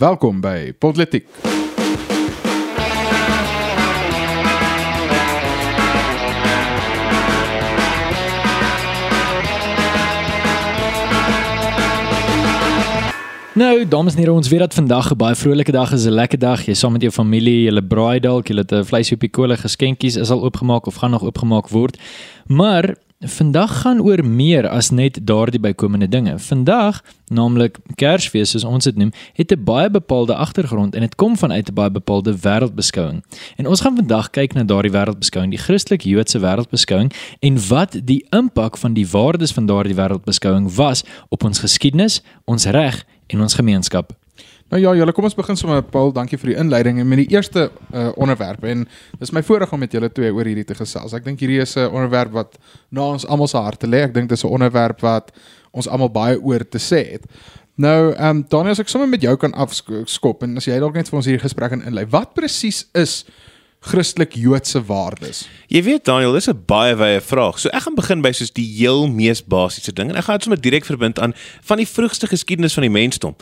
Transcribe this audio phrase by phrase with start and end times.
[0.00, 1.26] Welkom by Potletiek.
[13.52, 16.38] Nou, dames en here, ons weet dat vandag 'n baie vrolike dag is, 'n lekker
[16.38, 16.64] dag.
[16.64, 19.56] Jy saam met jou familie, julle braai dalk, julle het 'n vleisie op die kolle
[19.56, 21.98] geskenkies is al oopgemaak of gaan nog oopgemaak word.
[22.46, 26.38] Maar vandag gaan oor meer as net daardie bykomende dinge.
[26.38, 31.36] Vandag, naamlik Kersfees soos ons dit noem, het 'n baie bepaalde agtergrond en dit kom
[31.36, 33.22] vanuit 'n baie bepaalde wêreldbeskouing.
[33.56, 38.76] En ons gaan vandag kyk na daardie wêreldbeskouing, die Christelik-Joodse wêreldbeskouing en wat die impak
[38.76, 44.12] van die waardes van daardie wêreldbeskouing was op ons geskiedenis, ons reg en ons gemeenskap.
[44.70, 47.32] Nou ja, julle kom ons begin sommer Paul, dankie vir die inleiding en met die
[47.34, 48.84] eerste uh, onderwerp en
[49.18, 51.14] dis my voorreg om met julle twee oor hierdie te gesels.
[51.16, 52.54] Ek dink hierdie is 'n onderwerp wat
[52.90, 54.04] na ons almal se harte lê.
[54.06, 55.34] Ek dink dis 'n onderwerp wat
[55.72, 57.26] ons almal baie oor te sê het.
[57.74, 60.94] Nou, ehm um, Daniel, as ek sommer met jou kan afskop en as jy dalk
[60.94, 62.04] net vir ons hierdie gesprek in inlei.
[62.06, 63.24] Wat presies is
[63.80, 65.48] Christelik Joodse waardes?
[65.72, 67.58] Jy weet Daniel, dis 'n baie wye vraag.
[67.58, 70.44] So ek gaan begin by soos die heel mees basiese ding en ek gaan dit
[70.44, 73.34] sommer direk verbind aan van die vroegste geskiedenis van die mensdom.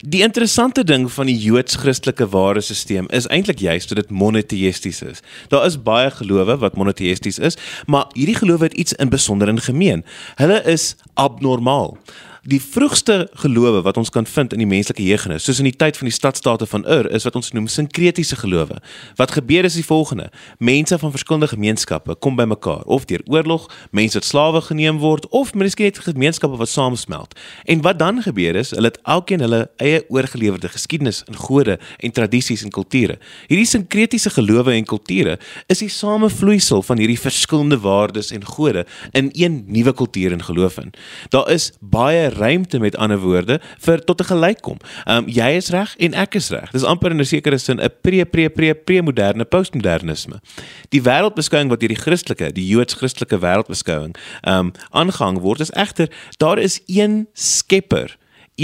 [0.00, 5.20] Die interessante ding van die Joods-Christelike waardesisteem is eintlik juist dat dit monoteïsties is.
[5.52, 9.60] Daar is baie gelowe wat monoteïsties is, maar hierdie gelowe het iets in besonder in
[9.60, 10.04] gemeen.
[10.40, 11.98] Hulle is abnormaal
[12.42, 15.98] die vroegste gelowe wat ons kan vind in die menslike geheugenis, soos in die tyd
[16.00, 18.80] van die stadstaate van Ur, is wat ons noem sinkretiese gelowe.
[19.16, 24.18] Wat gebeur is die volgende: mense van verskillende gemeenskappe kom bymekaar, of deur oorlog, mense
[24.18, 27.36] wat slawe geneem word, of miskien net gemeenskappe wat saamsmelt.
[27.64, 32.12] En wat dan gebeur is, hulle het elkeen hulle eie oorgelewerde geskiedenis en gode en
[32.12, 33.18] tradisies en kulture.
[33.48, 35.38] Hierdie sinkretiese gelowe en kulture
[35.72, 38.86] is die samevloeisel van hierdie verskillende waardes en gode
[39.16, 40.92] in een nuwe kultuur en geloof in.
[41.34, 44.78] Daar is baie ruimte met ander woorde vir tot 'n gelykkom.
[45.04, 46.70] Ehm um, jy is reg en ek is reg.
[46.70, 50.40] Dis amper in 'n sekere sin 'n pre pre pre pre-moderne postmodernisme.
[50.88, 56.08] Die wêreldbeskouing wat hierdie Christelike, die Joods-Christelike wêreldbeskouing ehm um, aangehang word is egter
[56.38, 58.16] daar is een skepper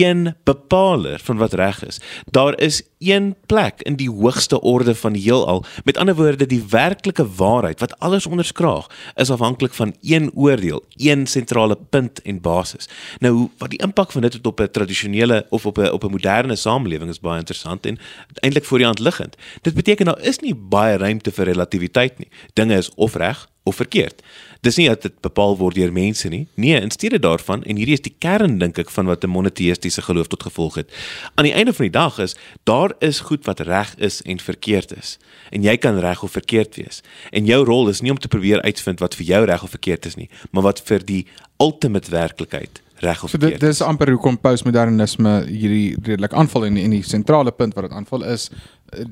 [0.05, 2.01] een bepaler van wat reg is.
[2.31, 5.65] Daar is een plek in die hoogste orde van die heelal.
[5.85, 11.27] Met ander woorde, die werklike waarheid wat alles onderskraag, is afhanklik van een oordeel, een
[11.27, 12.89] sentrale punt en basis.
[13.19, 16.57] Nou, wat die impak van dit op 'n tradisionele of op 'n op 'n moderne
[16.57, 17.99] samelewing is baie interessant en
[18.35, 19.37] eintlik voor die hand liggend.
[19.63, 22.29] Dit beteken daar is nie baie ruimte vir relativiteit nie.
[22.53, 24.23] Dinge is of reg of verkeerd.
[24.61, 26.47] Dis nie dat dit bepaal word deur mense nie.
[26.55, 30.03] Nee, in steede daarvan en hierdie is die kern dink ek van wat 'n monoteïstiese
[30.03, 30.91] geloof tot gevolg het.
[31.35, 34.97] Aan die einde van die dag is daar is goed wat reg is en verkeerd
[34.97, 35.19] is.
[35.51, 37.03] En jy kan reg of verkeerd wees.
[37.31, 40.07] En jou rol is nie om te probeer uitvind wat vir jou reg of verkeerd
[40.07, 43.61] is nie, maar wat vir die ultimate werklikheid reg of So verkeerd.
[43.61, 47.93] dit dis amper hoekom postmodernisme hierdie redelik aanval en en die sentrale punt wat dit
[47.93, 48.51] aanval is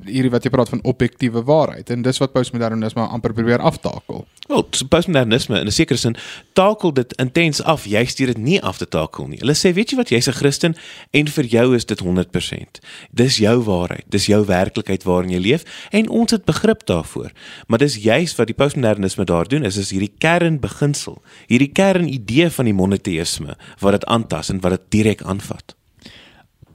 [0.05, 4.25] hierdie wat jy praat van objektiewe waarheid en dis wat postmodernisme amper probeer aftakel.
[4.47, 6.15] Wel, postmodernisme in 'n sekere sin
[6.53, 7.85] takel dit intens af.
[7.85, 9.37] Jy stuur dit nie af te takel nie.
[9.39, 10.75] Hulle sê, weet jy wat, jy's 'n Christen
[11.11, 12.79] en vir jou is dit 100%.
[13.11, 17.31] Dis jou waarheid, dis jou werklikheid waarin jy leef en ons het begrip daarvoor.
[17.67, 22.65] Maar dis juis wat die postmodernisme daar doen, is is hierdie kernbeginsel, hierdie kernidee van
[22.65, 25.75] die monoteïsme wat dit aantas en wat dit direk aanvat.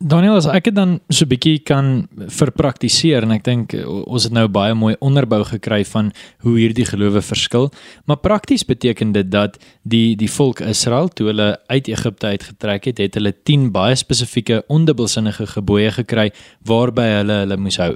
[0.00, 4.32] Daniel, as ek dit dan so bietjie kan verpraktiseer en ek dink eh, ons het
[4.32, 6.08] nou baie mooi onderbou gekry van
[6.40, 7.68] hoe hierdie gelowe verskil,
[8.08, 13.02] maar prakties beteken dit dat die die volk Israel toe hulle uit Egipte uitgetrek het,
[13.04, 16.30] het hulle 10 baie spesifieke ondubbelsinnige gebooie gekry
[16.64, 17.90] waarby hulle hulle moes hou.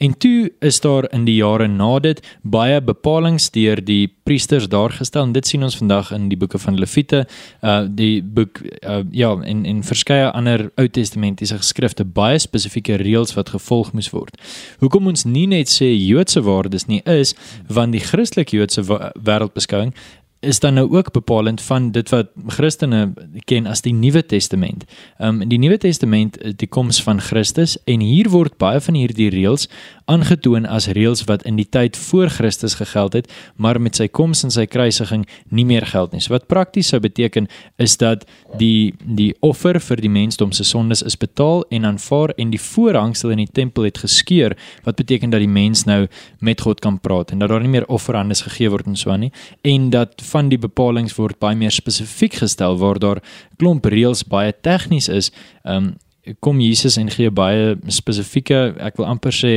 [0.00, 4.96] En toe is daar in die jare na dit baie bepalinge deur die priesters daar
[4.96, 7.26] gestel en dit sien ons vandag in die boeke van Levite,
[7.60, 13.34] uh die boek uh ja, en en verskeie ander Ou Testamentiese geskrifte baie spesifieke reëls
[13.34, 14.36] wat gevolg moes word.
[14.78, 17.34] Hoekom ons nie net sê Joodse waardes nie is
[17.68, 19.94] want die Christelike Joodse wêreldbeskouing
[20.40, 23.12] is dan nou ook bepalend van dit wat Christene
[23.44, 24.84] ken as die Nuwe Testament.
[25.18, 29.28] Um die Nuwe Testament is die koms van Christus en hier word baie van hierdie
[29.30, 29.68] reëls
[30.10, 34.42] aangetoon as reëls wat in die tyd voor Christus gegeld het, maar met sy koms
[34.46, 36.22] en sy kruisiging nie meer geld nie.
[36.24, 37.46] So wat prakties sou beteken
[37.82, 38.26] is dat
[38.58, 43.34] die die offer vir die mensdom se sondes is betaal en aanvaar en die voorhangsel
[43.36, 44.56] in die tempel het geskeur,
[44.86, 46.06] wat beteken dat die mens nou
[46.40, 49.28] met God kan praat en dat daar nie meer offerandes gegee word en so aan
[49.28, 49.32] nie
[49.66, 53.22] en dat van die bepalinge word baie meer spesifiek gestel waar daar
[53.58, 55.32] klomp reëls baie tegnies is.
[55.64, 55.96] Um
[56.44, 59.52] kom Jesus en gee baie spesifieke, ek wil amper sê,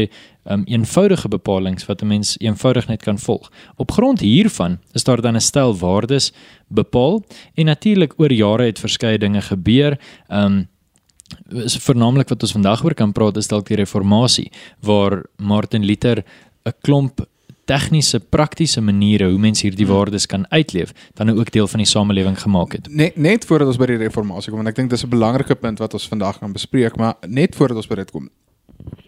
[0.49, 3.51] um eenvoudige bepalinge wat 'n mens eenvoudig net kan volg.
[3.77, 6.31] Op grond hiervan is daar dan 'n stel waardes
[6.69, 7.23] bepaal
[7.55, 9.99] en natuurlik oor jare het verskeie dinge gebeur.
[10.29, 10.67] Um
[11.49, 16.23] is vernaamlik wat ons vandag oor kan praat is dalk die reformatie waar Martin Luther
[16.65, 17.25] 'n klomp
[17.65, 22.39] tegniese praktiese maniere hoe mense hierdie waardes kan uitleef dan ook deel van die samelewing
[22.41, 22.87] gemaak het.
[22.91, 25.79] Net net voordat ons by die reformatie kom en ek dink dis 'n belangrike punt
[25.79, 28.29] wat ons vandag gaan bespreek, maar net voordat ons by dit kom.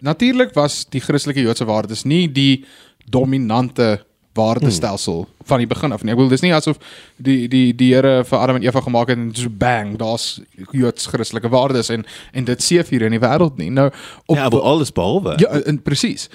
[0.00, 2.64] Natuurlik was die Christelike Joodse waardes nie die
[3.10, 4.04] dominante
[4.36, 5.46] waardestelsel hmm.
[5.48, 6.12] van die begin af nie.
[6.12, 6.78] Ek bedoel dis nie asof
[7.16, 10.40] die die die Here vir Adam en Eva gemaak het en so bang, daar's
[10.72, 13.70] Joods Christelike waardes en en dit seef hier in die wêreld nie.
[13.70, 13.88] Nou
[14.26, 15.36] op ja, alles behalwe.
[15.42, 16.28] Ja, en presies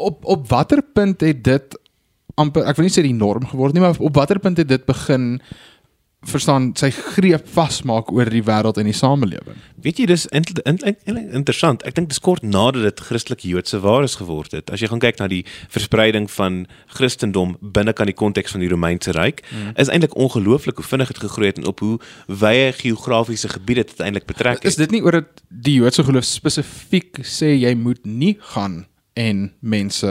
[0.00, 1.78] op op watter punt het dit
[2.40, 4.86] amper ek wil nie sê die norm geword nie, maar op watter punt het dit
[4.88, 5.36] begin
[6.28, 9.56] verstaan sy greep vasmaak oor die wêreld en die samelewing.
[9.80, 10.76] Weet jy dis in, in,
[11.08, 11.80] in, interessant.
[11.88, 14.68] Ek dink dis kort nadat dit Christelik Joodse waardes geword het.
[14.68, 15.40] As jy gaan kyk na die
[15.72, 19.72] verspreiding van Christendom binne kan die konteks van die Romeinse ryk, hmm.
[19.80, 21.96] is eintlik ongelooflik hoe vinnig dit gegroei het en op hoe
[22.28, 24.68] wye geografiese gebiede dit eintlik betrek het.
[24.68, 28.82] Is dit nie oor dat die Joodse geloof spesifiek sê jy moet nie gaan
[29.20, 30.10] en mense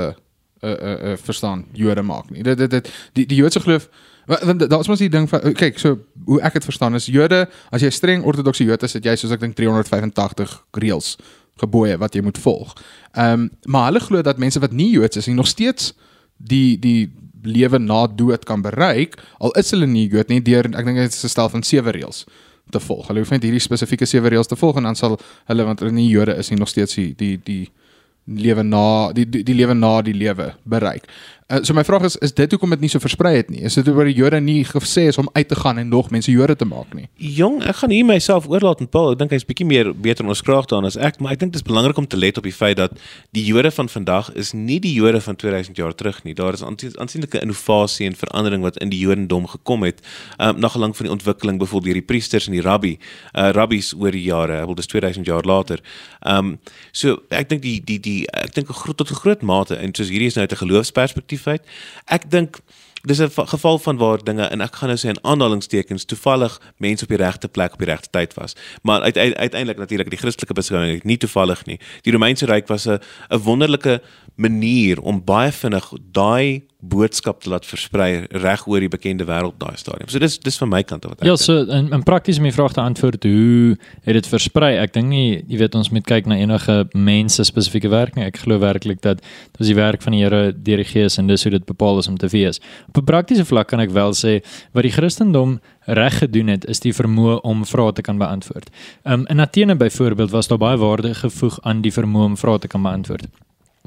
[0.60, 2.44] uh uh, uh verstaan Jode maak nie.
[2.44, 3.90] Dit dit dit die die Joodse geloof
[4.30, 7.90] daar's mos die ding van kyk so hoe ek dit verstaan is Jode as jy
[7.90, 11.16] streng ortodokse Jood is, het jy soos ek dink 385 reëls
[11.60, 12.76] gebooie wat jy moet volg.
[13.14, 15.94] Ehm um, maar hulle glo dat mense wat nie Joods is nie nog steeds
[16.38, 17.10] die die
[17.44, 21.14] lewe na dood kan bereik al is hulle nie Jood nie deur ek dink dit
[21.14, 22.26] is 'n stel van sewe reëls
[22.70, 23.08] te volg.
[23.08, 25.18] Hulle hoef net hierdie spesifieke sewe reëls te volg en dan sal
[25.50, 27.72] hulle want hulle nie Jode is nie nog steeds die die die
[28.38, 31.08] lewe na die die, die lewe na die lewe bereik.
[31.51, 33.63] Uh, so my vraag is is dit hoekom dit nie so versprei het nie?
[33.66, 36.30] Is dit oor die Jode nie gesê is om uit te gaan en nog mense
[36.30, 37.07] Jode te maak nie?
[37.18, 39.16] Jong, ek gaan hier myself oorlaat met Paul.
[39.16, 41.56] Ek dink hy's bietjie meer beter in ons kraag daan as ek, maar ek dink
[41.56, 42.94] dit is belangrik om te let op die feit dat
[43.34, 46.36] die Jode van vandag is nie die Jode van 2000 jaar terug nie.
[46.38, 50.06] Daar is aansienlike innovasie en verandering wat in die Jodendom gekom het,
[50.38, 52.94] um, na gelang van die ontwikkeling byvoorbeeld deur die priesters en die rabbi,
[53.34, 54.62] uh, rabbies oor die jare.
[54.69, 55.81] Wil dis 2000 jaar later.
[56.22, 56.56] Ehm um,
[56.94, 60.30] so ek dink die die die ek dink tot 'n groot mate en soos hierdie
[60.30, 61.66] is nou uit 'n geloofsperspektief feit.
[62.06, 62.62] Ek dink
[63.02, 67.04] dis 'n geval van waar dinge en ek gaan nou sê in aanhalingstekens toevallig mense
[67.04, 68.56] op die regte plek op die regte tyd was.
[68.82, 71.80] Maar uiteindelik natuurlik die Christelike beskrywing nie toevallig nie.
[72.02, 73.00] Die Romeinse ryk was 'n
[73.30, 74.02] 'n wonderlike
[74.40, 79.76] manier om baie vinnig daai boodskap te laat versprei reg oor die bekende wêreld daai
[79.76, 80.08] stadium.
[80.08, 82.48] So dis dis van my kant af wat ek Ja, so in, in prakties om
[82.48, 83.76] die vraag te antwoord hoe
[84.06, 84.72] het dit versprei?
[84.80, 88.24] Ek dink nie jy weet ons moet kyk na enige mense spesifieke werk nie.
[88.30, 91.28] Ek glo werklik dat dit is die werk van die Here deur die Gees en
[91.28, 92.64] dis hoe dit bepaal is om te wees.
[92.88, 94.40] Op 'n praktiese vlak kan ek wel sê
[94.72, 98.70] wat die Christendom reg gedoen het is die vermoë om vrae te kan beantwoord.
[99.04, 102.68] Um, in Athene byvoorbeeld was daar baie waarde gevoeg aan die vermoë om vrae te
[102.68, 103.28] kan beantwoord.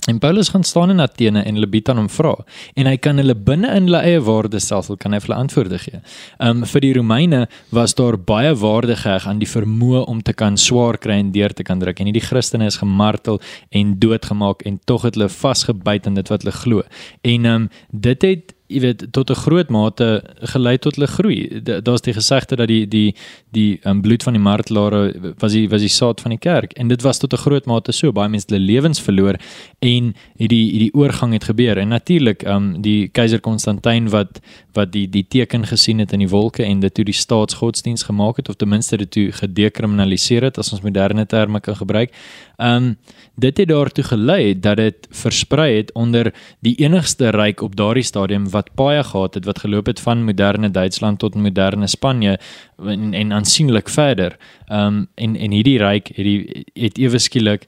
[0.09, 2.33] En Paulus gaan staan in Athene en hulle bied aan hom vra
[2.75, 6.00] en hy kan hulle binne in hulle eie woordestelsel kan hy hulle antwoorde gee.
[6.43, 10.59] Um vir die Romeine was daar baie waarde geheg aan die vermoë om te kan
[10.59, 13.39] swaar kry en deur te kan druk en hierdie Christene is gemartel
[13.71, 16.82] en doodgemaak en tog het hulle vasgebyt in dit wat hulle glo.
[17.22, 21.62] En um dit het jy weet tot 'n groot mate gelei tot hulle groei.
[21.62, 23.14] Daar's die gesegde dat die die
[23.50, 26.88] die um, bloed van die martelare was die was die saad van die kerk en
[26.88, 29.36] dit was tot 'n groot mate so baie mense hulle lewens verloor
[29.81, 31.79] en hierdie hierdie oorgang het gebeur.
[31.79, 34.41] En natuurlik um die keiser Konstantin wat
[34.72, 38.36] wat die die teken gesien het in die wolke en dit toe die staatsgodsdiens gemaak
[38.36, 42.12] het of ten minste dit toe gedekriminaliseer het as ons moderne terme kan gebruik.
[42.58, 42.96] Um
[43.34, 48.50] dit het daartoe gelei dat dit versprei het onder die enigste ryk op daardie stadium
[48.50, 52.39] wat baie gehad het wat geloop het van moderne Duitsland tot moderne Spanje
[52.79, 54.37] en, en aansienlik verder.
[54.69, 57.67] Um en en hierdie ryk het die het ewe skielik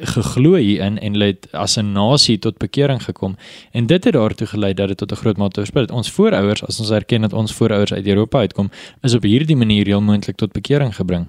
[0.00, 3.36] geglo hierin en hulle het as 'n nasie tot bekering gekom
[3.72, 5.94] en dit het daartoe gelei dat dit tot 'n groot mate versprei het.
[5.94, 8.70] Ons voorouers, as ons erken dat ons voorouers uit Europa uitkom,
[9.02, 11.26] is op hierdie manier heel moontlik tot bekering gebring.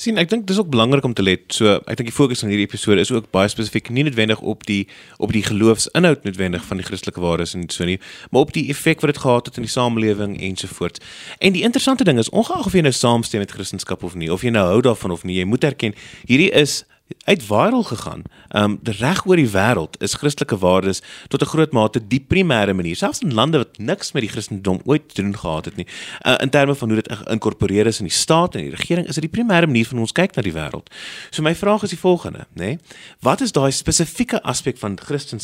[0.00, 1.46] Sien ek dink dis ook belangrik om te let.
[1.54, 4.66] So ek dink die fokus van hierdie episode is ook baie spesifiek nie noodwendig op
[4.68, 4.86] die
[5.18, 7.98] op die geloofsinhoud noodwendig van die Christelike waardes en so nie,
[8.30, 11.00] maar op die effek wat dit gehad het in die samelewing ensovoorts.
[11.38, 14.42] En die interessante ding is ongeag of jy nou saamstem met Christendom of nie, of
[14.42, 15.94] jy nou hou daarvan of nie, jy moet erken
[16.26, 16.84] hierdie is
[17.24, 18.22] uit viral gegaan.
[18.48, 22.96] Um reg oor die wêreld is Christelike waardes tot 'n groot mate die primêre manier,
[22.96, 25.86] selfs in lande wat niks met die Christendom ooit te doen gehad het nie.
[26.26, 29.14] Uh, in terme van hoe dit geïnkorporeer is in die staat en die regering, is
[29.14, 30.90] dit die primêre manier van ons kyk na die wêreld.
[31.30, 32.64] So my vraag is die volgende, nê?
[32.64, 32.78] Nee?
[33.20, 35.38] Wat is daai spesifieke aspek van Christendom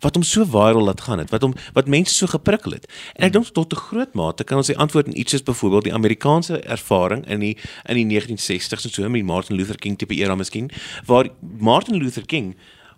[0.00, 2.86] wat hom so viral laat gaan het, wat hom wat mense so geprikkel het?
[3.16, 5.84] En ek dink tot 'n groot mate kan ons die antwoord in iets soos byvoorbeeld
[5.84, 10.14] die Amerikaanse ervaring in die in die 1960s en so met Martin Luther King tipe
[10.14, 10.70] era miskien
[11.06, 12.54] waar Martin Luther King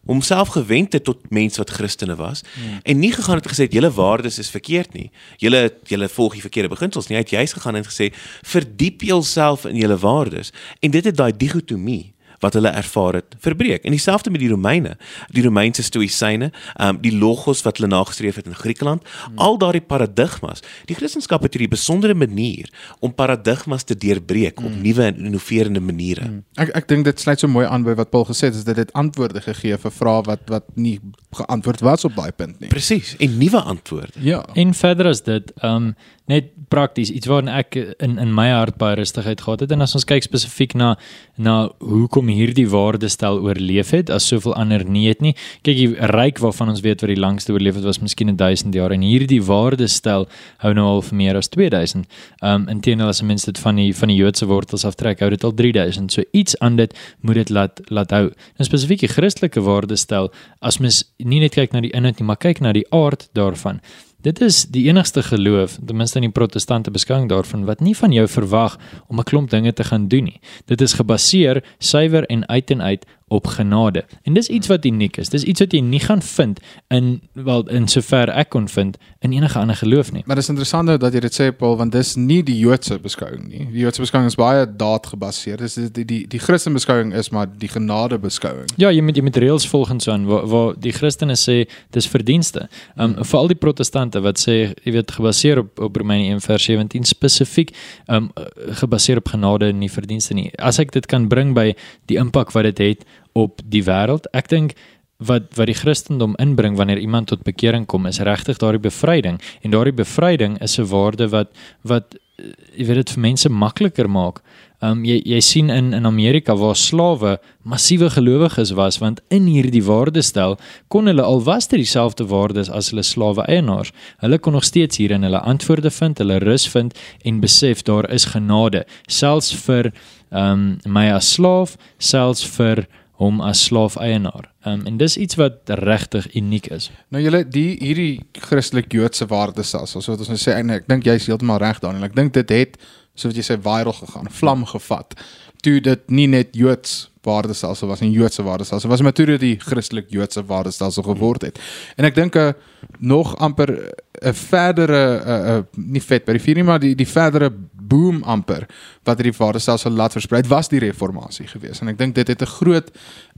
[0.06, 2.78] homself gewend het tot mense wat Christene was hmm.
[2.82, 5.10] en nie gegaan het gesê julle waardes is verkeerd nie.
[5.36, 7.18] Julle julle volg die verkeerde beginsels nie.
[7.18, 8.12] Hy het juist gegaan en gesê
[8.46, 13.84] verdiep jouself in julle waardes en dit het daai digotomie wat hulle ervaar het verbreek.
[13.84, 14.96] En dieselfde met die Romeine,
[15.34, 19.38] die Romeinse stoïsyne, ehm um, die logos wat hulle nagestreef het in Griekeland, hmm.
[19.38, 20.62] al daardie paradigmas.
[20.90, 24.66] Die Christendom het hierdie besondere manier om paradigmas te deurbreek hmm.
[24.66, 26.26] op nuwe en innoverende maniere.
[26.28, 26.42] Hmm.
[26.54, 28.76] Ek ek dink dit sluit so mooi aan by wat Paul gesê het, is dit
[28.76, 30.98] het antwoorde gegee vir vrae wat wat nie
[31.36, 32.68] geantwoord was op daai punt nie.
[32.72, 34.12] Presies, en nuwe antwoorde.
[34.20, 34.44] Ja.
[34.54, 35.94] En verder as dit, ehm um,
[36.26, 39.72] net prakties iets waarin ek in in my hart baie rustigheid gehad het.
[39.72, 40.94] En as ons kyk spesifiek na
[41.36, 45.34] na hoekom hierdie waardestel oorleef het as soveel ander nie het nie.
[45.66, 48.92] Kyk die ryk waarvan ons weet wat die langste oorleef het was miskien 1000 jaar.
[48.92, 50.26] En hierdie waardestel
[50.64, 52.06] hou nou al vir meer as 2000
[52.42, 55.54] um inteendeel as mense dit van die van die Joodse wortels aftrek hou dit al
[55.54, 58.26] 3000 so iets aan dit moet dit laat laat hou.
[58.56, 62.40] En spesifiek die Christelike waardestel as mens nie net kyk na die inhoud nie maar
[62.40, 63.80] kyk na die aard daarvan
[64.22, 68.12] Dit is die enigste geloof, ten minste in die protestante beskouing daarvan wat nie van
[68.12, 70.40] jou verwag om 'n klomp dinge te gaan doen nie.
[70.64, 74.04] Dit is gebaseer suiwer en uit en uit op genade.
[74.22, 75.28] En dis iets wat uniek is.
[75.28, 76.60] Dis iets wat jy nie gaan vind
[76.94, 80.22] in wel in sover ek kon vind in enige ander geloof nie.
[80.26, 83.64] Maar dis interessant dat jy dit sê Paul want dis nie die Joodse beskouing nie.
[83.72, 85.58] Die Joodse beskouing is baie daad gebaseer.
[85.58, 88.70] Dis die die die, die Christen beskouing is maar die genade beskouing.
[88.78, 91.58] Ja, jy moet jy met reëls volgens aan waar waar die Christene sê
[91.98, 92.68] dis verdienste.
[92.94, 93.26] Um hmm.
[93.26, 97.10] vir al die protestante wat sê jy weet gebaseer op op Romeine 1 vers 17
[97.10, 97.74] spesifiek
[98.06, 98.30] um
[98.78, 100.52] gebaseer op genade en nie verdienste nie.
[100.62, 101.72] As ek dit kan bring by
[102.06, 103.04] die impak wat dit het, het
[103.36, 104.28] op die wêreld.
[104.32, 104.76] Ek dink
[105.18, 109.72] wat wat die Christendom inbring wanneer iemand tot bekering kom is regtig daardie bevryding en
[109.72, 111.48] daardie bevryding is 'n waarde wat
[111.82, 114.42] wat eh, jy weet dit vir mense makliker maak.
[114.82, 119.84] Um jy jy sien in in Amerika waar slawe massiewe gelowiges was want in hierdie
[119.84, 123.92] waardestel kon hulle al was dit dieselfde waardes as hulle slawe eienaars.
[124.20, 128.24] Hulle kon nog steeds hierin hulle antwoorde vind, hulle rus vind en besef daar is
[128.24, 129.92] genade selfs vir
[130.30, 134.50] um my as slaaf, selfs vir hom as slaaf-eienaar.
[134.66, 136.90] Um, en dis iets wat regtig uniek is.
[137.08, 141.08] Nou julle die hierdie Christelik Joodse waardestelsel, so wat ons nou sê en ek dink
[141.08, 142.04] jy's heeltemal reg daarin.
[142.04, 142.76] Ek dink dit het
[143.16, 145.16] so wat jy sê viral gegaan, vlam gevat.
[145.64, 150.10] Toe dit nie net Joods waardestelsel was, 'n Joodse waardestelsel was, maar toe die Christelik
[150.10, 151.58] Joodse waardestelsel geword het.
[151.96, 152.52] En ek dink 'n uh,
[152.98, 153.92] nog amper
[154.22, 157.50] 'n verdere 'n uh, uh, nie vet by die vier nie, maar die die verdere
[157.88, 158.66] boom amper
[159.06, 161.80] wat hierdie waardestelsel laat versprei was die reformatie geweest.
[161.80, 162.90] En ek dink dit het 'n groot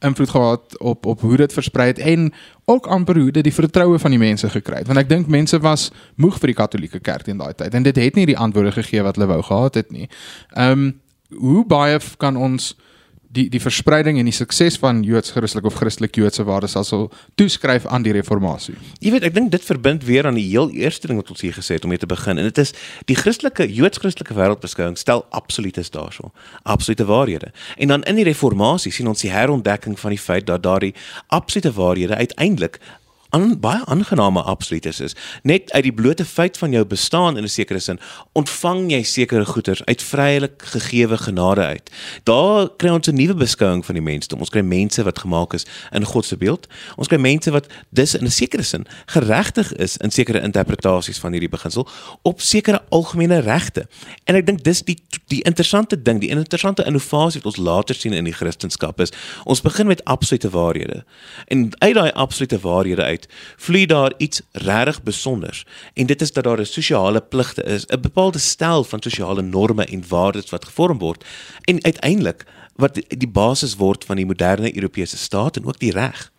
[0.04, 2.32] invloed gehad op op hoe dit versprei het en
[2.64, 4.86] ook amper hoe dit die vertroue van die mense gekry het.
[4.86, 7.96] Want ek dink mense was moeg vir die Katolieke Kerk in daai tyd en dit
[7.96, 10.08] het nie die antwoorde gegee wat hulle wou gehad het nie.
[10.54, 12.76] Ehm um, hoe baie kan ons
[13.28, 18.14] die die verspreiding en die sukses van Joods-Christelik of Christelik-Joodse waardes sal toeskryf aan die
[18.16, 18.74] reformatie.
[19.04, 21.56] Jy weet, ek dink dit verbind weer aan die heel eerste ding wat ons hier
[21.56, 22.72] gesê het om mee te begin en dit is
[23.10, 26.32] die Christelike Joods-Christelike wêreldbeskouing stel absolutes daarso,
[26.62, 27.52] absolute waarhede.
[27.76, 30.94] En dan in die reformatie sien ons die herontdekking van die feit dat daardie
[31.28, 32.80] absolute waarhede uiteindelik
[33.30, 35.16] aan baie aangename absolutes is.
[35.42, 38.00] Net uit die blote feit van jou bestaan in 'n sekere sin,
[38.32, 41.90] ontvang jy sekere goederes uit vrylik gegeewe genade uit.
[42.24, 44.38] Daar kry ons 'n nuwe beskouing van die mensdom.
[44.38, 46.66] Ons kry mense wat gemaak is in God se beeld.
[46.96, 51.32] Ons kry mense wat dis in 'n sekere sin geregtig is in sekere interpretasies van
[51.32, 51.88] hierdie beginsel
[52.22, 53.88] op sekere algemene regte.
[54.24, 58.12] En ek dink dis die die interessante ding, die interessante innovasie wat ons later sien
[58.12, 59.12] in die Christendom is,
[59.44, 61.04] ons begin met absolute waarhede.
[61.46, 65.66] En uit daai absolute waarhede uit uit vloei daar iets regtig besonders.
[65.94, 69.84] En dit is dat daar 'n sosiale pligte is 'n bepaalde stel van sosiale norme
[69.84, 71.24] en waardes wat gevorm word
[71.64, 72.46] en uiteindelik
[72.76, 76.32] wat die basis word van die moderne Europese staat en ook die reg.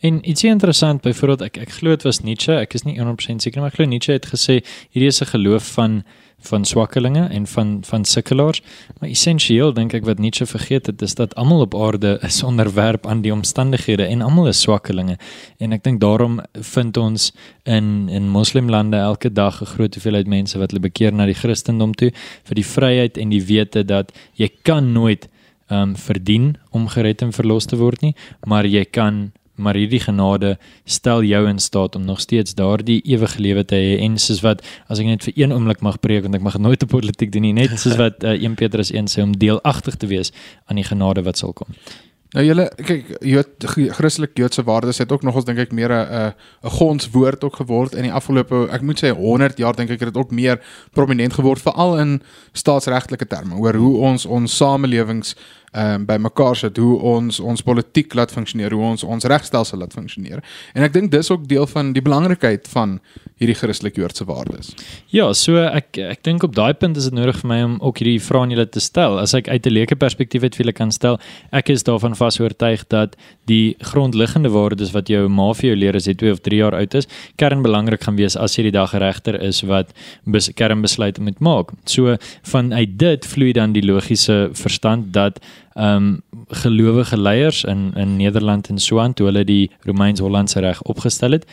[0.00, 3.60] En ietsie interessant byvoorbeeld ek ek glo dit was Nietzsche ek is nie 100% seker
[3.60, 6.04] maar ek glo Nietzsche het gesê hierdie is 'n geloof van
[6.40, 8.62] van swakkelinge en van van sukkelaars.
[8.98, 13.06] Maar essensieel dink ek wat Nietzsche vergeet het is dat almal op aarde is onderwerp
[13.06, 15.18] aan die omstandighede en almal is swakkelinge.
[15.58, 17.32] En ek dink daarom vind ons
[17.64, 21.94] in in moslimlande elke dag 'n groot hoeveelheid mense wat hulle bekeer na die Christendom
[21.94, 22.12] toe
[22.44, 25.28] vir die vryheid en die wete dat jy kan nooit
[25.70, 28.14] um verdien om gered en verlos te word nie,
[28.46, 33.40] maar jy kan maar hierdie genade stel jou in staat om nog steeds daardie ewige
[33.40, 36.38] lewe te hê en soos wat as ek net vir een oomblik mag preek want
[36.38, 39.22] ek mag nooit op politiek doen nie net soos wat uh, 1 Petrus 1 sê
[39.22, 40.32] om deelagtig te wees
[40.66, 41.68] aan die genade wat sal kom.
[42.36, 43.64] Nou julle kyk Jood
[43.96, 46.34] Christelik Joodse waardes het ook nogals dink ek meer 'n 'n
[46.64, 50.12] 'n gonswoord ook geword in die afgelope ek moet sê 100 jaar dink ek het
[50.12, 50.60] dit ook meer
[50.92, 52.22] prominent geword veral in
[52.52, 55.36] staatsregtelike terme oor hoe ons ons samelewings
[55.78, 59.78] ehm um, by mekaar sit hoe ons ons politiek laat funksioneer hoe ons ons regstelsel
[59.78, 60.42] laat funksioneer
[60.74, 62.98] en ek dink dis ook deel van die belangrikheid van
[63.38, 64.72] hierdie Christelike Joodse waardes.
[65.14, 68.02] Ja, so ek ek dink op daai punt is dit nodig vir my om ook
[68.02, 69.18] hierdie vrae aan julle te stel.
[69.22, 71.18] As ek uit 'n leuke perspektief uit vir julle kan stel,
[71.52, 73.16] ek is daarvan vas oortuig dat
[73.46, 76.74] die grondliggende waardes wat jou ma vir jou leer as jy 2 of 3 jaar
[76.74, 77.06] oud is,
[77.36, 79.92] kernbelangrik gaan wees as jy die dag regter is wat
[80.26, 81.72] bes, kernbesluite moet maak.
[81.86, 85.38] So vanuit dit vloei dan die logiese verstand dat
[85.78, 91.46] um, gelowige leiers in in Nederland en Swaan toe hulle die Romeins-Hollandse reg opgestel het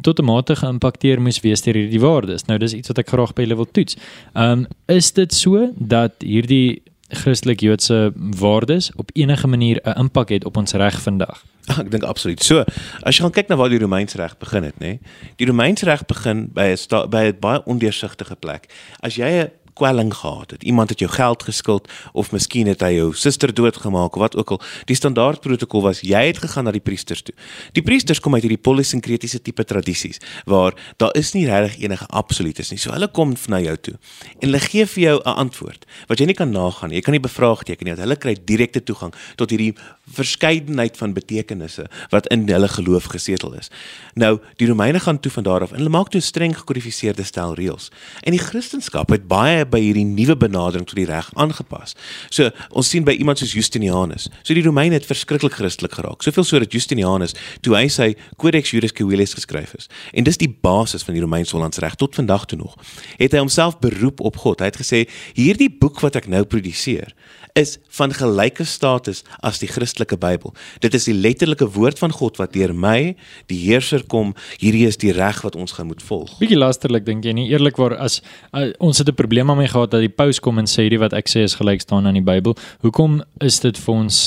[0.00, 2.44] tot 'n mate geïmpakteer moes wees deur hierdie waardes.
[2.44, 3.96] Nou dis iets wat ek graag by julle wil toets.
[4.34, 10.44] Um, is dit so dat hierdie Christelik Joodse waardes op enige manier 'n impak het
[10.44, 11.44] op ons reg vandag?
[11.80, 12.42] Ek dink absoluut.
[12.42, 12.64] So,
[13.02, 14.98] as jy gaan kyk na waar die Romeinse reg begin het, nê?
[15.36, 18.70] Die Romeinse reg begin by 'n by 'n baie ondeursigtige plek.
[19.00, 20.62] As jy 'n kwelling gehad het.
[20.62, 24.50] Iemand het jou geld geskuld of miskien het hy jou suster doodgemaak of wat ook
[24.50, 24.60] al.
[24.84, 27.34] Die standaard protokol was jy het gegaan na die priesters toe.
[27.72, 32.70] Die priesters kom uit hierdie polisinkretiese tipe tradisies waar daar is nie regtig enige absolutes
[32.70, 32.78] nie.
[32.78, 33.96] So hulle kom na jou toe
[34.38, 36.96] en hulle gee vir jou 'n antwoord wat jy nie kan nagaan nie.
[36.96, 37.94] Jy kan nie bevraagteken nie.
[37.94, 39.74] Hulle kry direkte toegang tot hierdie
[40.10, 43.70] verskeidenheid van betekenisse wat in hulle geloof gesetel is.
[44.14, 47.54] Nou, die Romeine gaan toe van daar af en hulle maak toe streng gekodifiseerde stel
[47.54, 47.90] reëls.
[48.22, 51.94] En die Christendom het baie by hierdie nuwe benadering tot die reg aangepas.
[52.30, 54.28] So ons sien by iemand soos Justinianus.
[54.42, 56.22] So die Romeine het verskriklik Christelik geraak.
[56.22, 59.86] Soveel so dat Justinianus toe hy sy Codex Juris Civilis geskryf het.
[60.12, 62.76] En dis die basis van die Romeins-Hollandse reg tot vandag toe nog.
[63.18, 64.60] Het hy homself beroep op God.
[64.60, 67.14] Hy het gesê hierdie boek wat ek nou produseer
[67.58, 70.54] is van gelyke status as die Christelike Bybel.
[70.78, 73.16] Dit is die letterlike woord van God wat deur my,
[73.50, 74.34] die heerser kom.
[74.60, 76.36] Hierdie is die reg wat ons gaan moet volg.
[76.38, 78.20] Bietjie lasterlik dink jy nie eerlikwaar as
[78.54, 81.14] uh, ons het 'n probleem daarmee gehad dat die paus kom en sê hierdie wat
[81.16, 82.54] ek sê is gelyk staan aan die Bybel.
[82.84, 84.22] Hoekom is dit vir ons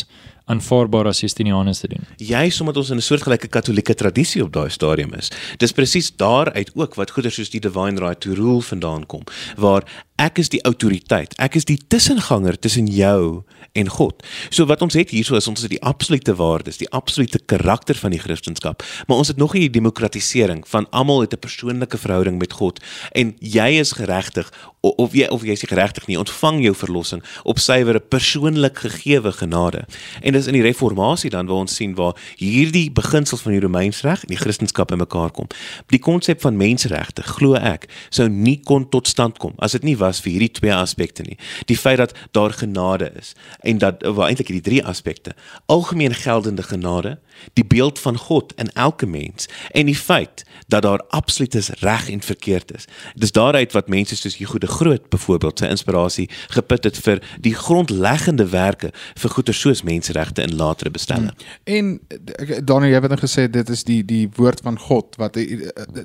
[0.46, 2.04] aanvaarbaar as Justinianus te doen.
[2.18, 5.32] Juist omdat ons in 'n soortgelyke katolieke tradisie op daai stadium is.
[5.58, 9.24] Dis presies daaruit ook wat goeder soos die divine right to rule vandaan kom,
[9.56, 9.84] waar
[10.16, 11.34] ek is die autoriteit.
[11.42, 14.22] Ek is die tussenganger tussen jou en God.
[14.50, 18.14] So wat ons het hierso is ons het die absolute waardes, die absolute karakter van
[18.14, 18.76] die Christendom,
[19.08, 22.80] maar ons het nog nie die demokratisering van almal het 'n persoonlike verhouding met God
[23.12, 24.52] en jy is geregtig
[24.82, 29.86] of jy of jy is geregtig nie, ontvang jou verlossing op suiwere persoonlik gegeewe genade.
[30.22, 34.08] En dis in die reformatie dan waar ons sien waar hierdie beginsels van die Romeinse
[34.08, 35.48] reg en die Christendom in mekaar kom.
[35.94, 39.98] Die konsep van menseregte, glo ek, sou nie kon tot stand kom as dit nie
[39.98, 41.38] was vir hierdie twee aspekte nie.
[41.70, 46.64] Die feit dat daar genade is en dat wel eintlik hierdie drie aspekte, algemeen geldende
[46.64, 47.18] genade,
[47.54, 52.10] die beeld van God in elke mens en die feit dat daar absoluut is reg
[52.10, 52.86] en verkeerd is.
[53.16, 57.56] Dis daaruit wat mense soos Hugo de Groot byvoorbeeld sy inspirasie geput het vir die
[57.56, 61.32] grondleggende werke vir goeie soos menseregte in latere bestelling.
[61.36, 61.74] Hmm.
[61.76, 62.00] En
[62.66, 65.38] Daniel, jy het net gesê dit is die die woord van God wat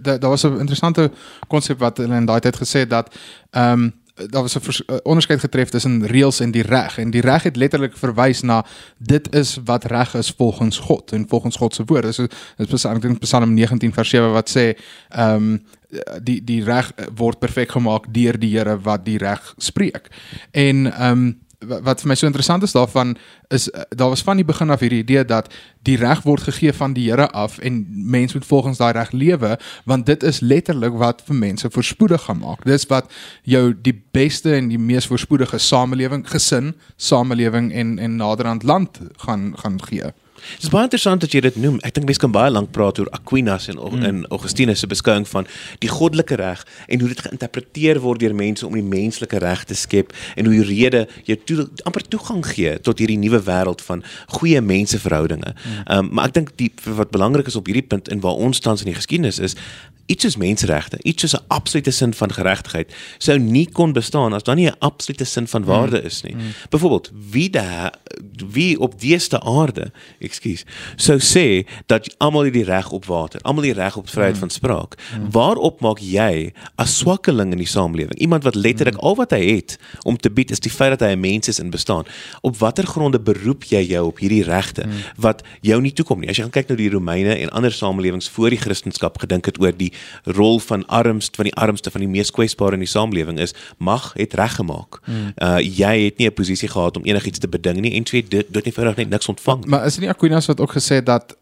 [0.03, 1.11] daar was 'n interessante
[1.49, 3.15] konsep wat hulle in daai tyd gesê het dat
[3.51, 3.93] ehm um,
[4.27, 7.97] daar was 'n onderskeid getref tussen reëls en die reg en die reg het letterlik
[7.97, 8.65] verwys na
[8.99, 12.03] dit is wat reg is volgens God en volgens God se woord.
[12.03, 14.77] Dis is Psalm Psalm 19 vers 7 wat sê
[15.09, 15.63] ehm um,
[16.23, 20.09] die die reg word perfek gemaak deur die Here wat die reg spreek.
[20.51, 23.17] En ehm um, wat vir my so interessant is daarvan
[23.55, 25.51] is eh, daar was van die begin af hierdie idee dat
[25.83, 29.59] die reg word gegee van die Here af en mense moet volgens daai reg lewe
[29.85, 32.65] want dit is letterlik wat vir mense voorspoedig gaan maak.
[32.65, 33.11] Dis wat
[33.43, 39.53] jou die beste en die mees voorspoedige samelewing, gesin, samelewing en en naderhand land gaan
[39.59, 40.13] gaan gee.
[40.57, 41.79] Dit is baie interessant dat jy dit noem.
[41.87, 44.05] Ek dink mense kan baie lank praat oor Aquinas en mm.
[44.09, 45.49] en Augustinus se beskouing van
[45.83, 49.77] die goddelike reg en hoe dit geïnterpreteer word deur mense om die menslike reg te
[49.79, 54.05] skep en hoe die rede jou toe, amper toegang gee tot hierdie nuwe wêreld van
[54.39, 55.55] goeie menseverhoudinge.
[55.55, 55.85] Mm.
[55.97, 58.85] Um, maar ek dink die wat belangrik is op hierdie punt en waar ons tans
[58.85, 59.57] in die geskiedenis is,
[60.09, 64.43] iets soos menseregte, iets soos 'n absolute sin van geregtigheid sou nie kon bestaan as
[64.43, 66.35] daar nie 'n absolute sin van waarde is nie.
[66.35, 66.41] Mm.
[66.71, 67.93] Byvoorbeeld, wie da
[68.53, 70.65] wie op dieeste aarde, ekskuus,
[70.97, 74.39] sou sê dat almal het die reg op water, almal die reg op vryheid mm.
[74.39, 74.95] van spraak.
[74.95, 75.31] Mm.
[75.31, 79.01] Waarop maak jy as swakkeling in die samelewing, iemand wat letterlik mm.
[79.01, 81.59] al wat hy het om te bied is die feit dat hy 'n mens is
[81.59, 82.05] en bestaan.
[82.41, 84.93] Op watter gronde beroep jy jou op hierdie regte mm.
[85.17, 86.29] wat jou nie toekom nie?
[86.29, 88.87] As jy gaan kyk na die Romeine en ander samelewings voor die Christendom
[89.19, 89.93] gedink het oor die
[90.25, 94.13] rol van armste van die armste van die mees kwesbare in die samelewing is mag
[94.15, 95.01] het reggemaak.
[95.05, 95.33] Mm.
[95.37, 98.47] Uh jy het nie 'n posisie gehad om enigiets te beding nie en twee dit
[98.49, 99.61] dit nie verder net niks ontvang.
[99.61, 101.37] Maar, maar is dit nie Aquinas wat ook gesê dat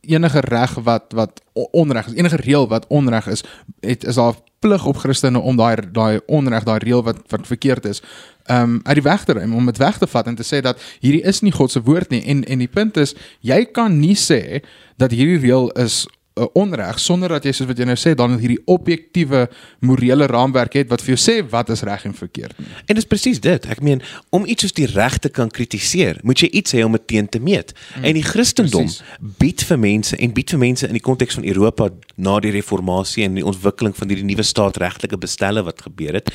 [0.00, 3.44] enige reg wat wat onreg is, enige reël wat onreg is,
[3.80, 7.84] het is daar plig op Christene om daai daai onreg, daai reël wat wat verkeerd
[7.84, 8.02] is,
[8.44, 10.60] ehm um, uit die weg te ruim om dit weg te vat en te sê
[10.60, 13.98] dat hierdie is nie God se woord nie en en die punt is jy kan
[13.98, 14.60] nie sê
[14.96, 16.04] dat hierdie reël is
[16.34, 19.44] uh, onreg sonder dat jy soos wat jy nou sê dan hierdie objektiewe
[19.86, 22.58] morele raamwerk het wat vir jou sê wat is reg en verkeerd.
[22.90, 23.68] En dis presies dit.
[23.70, 24.02] Ek meen
[24.34, 27.40] om iets soos die regte kan kritiseer, moet jy iets hê om dit teen te
[27.42, 27.74] meet.
[27.74, 29.02] Mm, en die Christendom precies.
[29.40, 33.26] bied vir mense en bied vir mense in die konteks van Europa na die reformatie
[33.26, 36.32] en die ontwikkeling van hierdie nuwe staatregtelike bestelle wat gebeur het,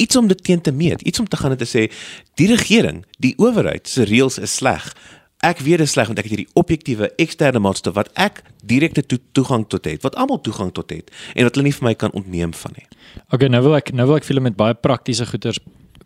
[0.00, 1.86] iets om dit teen te meet, iets om te gaan en te sê
[2.40, 4.88] die regering, die owerheid se reëls is sleg
[5.44, 9.20] ek weet dit sleg want ek het hierdie objektiewe eksterne maatstaf wat ek direkte to
[9.36, 12.14] toegang tot het, wat almal toegang tot het en wat hulle nie vir my kan
[12.16, 12.86] ontneem van nie.
[13.30, 15.60] Okay, nou wil ek nou wil ek julle met baie praktiese goeders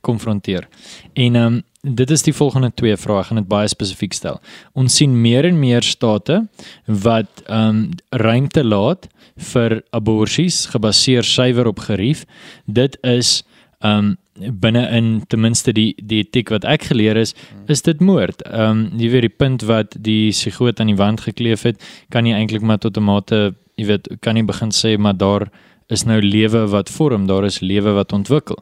[0.07, 0.69] konfronteer.
[1.15, 4.41] En ehm um, dit is die volgende twee vrae, ek gaan dit baie spesifiek stel.
[4.75, 6.41] Ons sien meer en meer state
[6.87, 9.09] wat ehm um, ruimte laat
[9.53, 12.25] vir aborsies gebaseer suiwer op gerief.
[12.67, 13.43] Dit is
[13.85, 17.35] um, binne in ten minste die die etiek wat ek geleer is,
[17.67, 18.43] is dit moord.
[18.53, 22.35] Um, jy weet die punt wat die sigoot aan die wand gekleef het, kan jy
[22.35, 25.51] eintlik maar tot 'n mate, jy weet, kan jy begin sê maar daar
[25.89, 28.59] is nou lewe wat vorm, daar is lewe wat ontwikkel.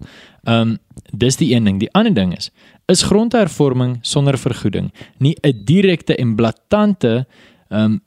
[0.47, 0.79] Um,
[1.13, 1.81] dis die een ding.
[1.81, 2.51] Die ander ding is
[2.87, 7.27] is grondhervorming sonder vergoeding nie 'n direkte en blaatante
[7.69, 8.01] um,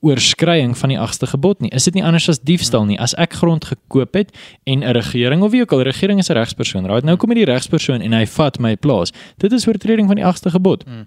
[0.00, 1.70] oorskrying van die agste gebod nie.
[1.76, 2.98] Is dit nie anders as diefstal nie?
[3.00, 4.32] As ek grond gekoop het
[4.64, 7.04] en 'n regering of wie ook al, regering is 'n regspersoon, right?
[7.04, 9.12] Nou kom hier die regspersoon en hy vat my plaas.
[9.36, 10.84] Dit is oortreding van die agste gebod.
[10.84, 11.06] Hmm.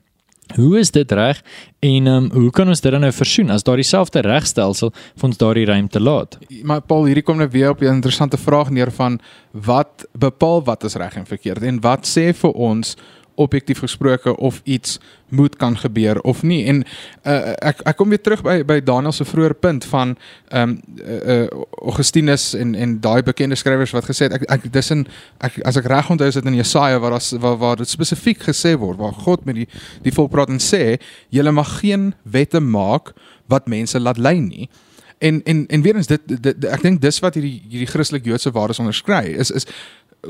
[0.55, 1.41] Hoe is dit reg
[1.79, 5.37] en um, hoe kan ons dit dan nou versoen as daar dieselfde regstelsel vir ons
[5.37, 6.37] daardie ruimte laat?
[6.63, 9.19] Maar Paul, hierdie kom nou weer op 'n interessante vraag neer van
[9.51, 12.95] wat bepaal wat is reg en verkeerd en wat sê vir ons
[13.35, 16.65] objektief gesproke of iets moet kan gebeur of nie.
[16.65, 16.83] En
[17.23, 20.15] uh, ek ek kom weer terug by by Daniel se vroeë punt van
[20.49, 21.47] ehm um, uh,
[21.81, 25.07] Augustinus en en daai bekende skrywers wat gesê het ek ek dis in
[25.41, 28.45] ek as ek reg onthou is dit in Jesaja waar daar waar, waar dit spesifiek
[28.49, 29.67] gesê word waar God met die
[30.05, 33.13] die volk praat en sê julle mag geen wette maak
[33.47, 34.69] wat mense laat lei nie.
[35.23, 38.25] En en en weer eens dit, dit, dit ek dink dis wat hierdie hierdie Christelik
[38.27, 39.67] Joodse waardes onderskry is is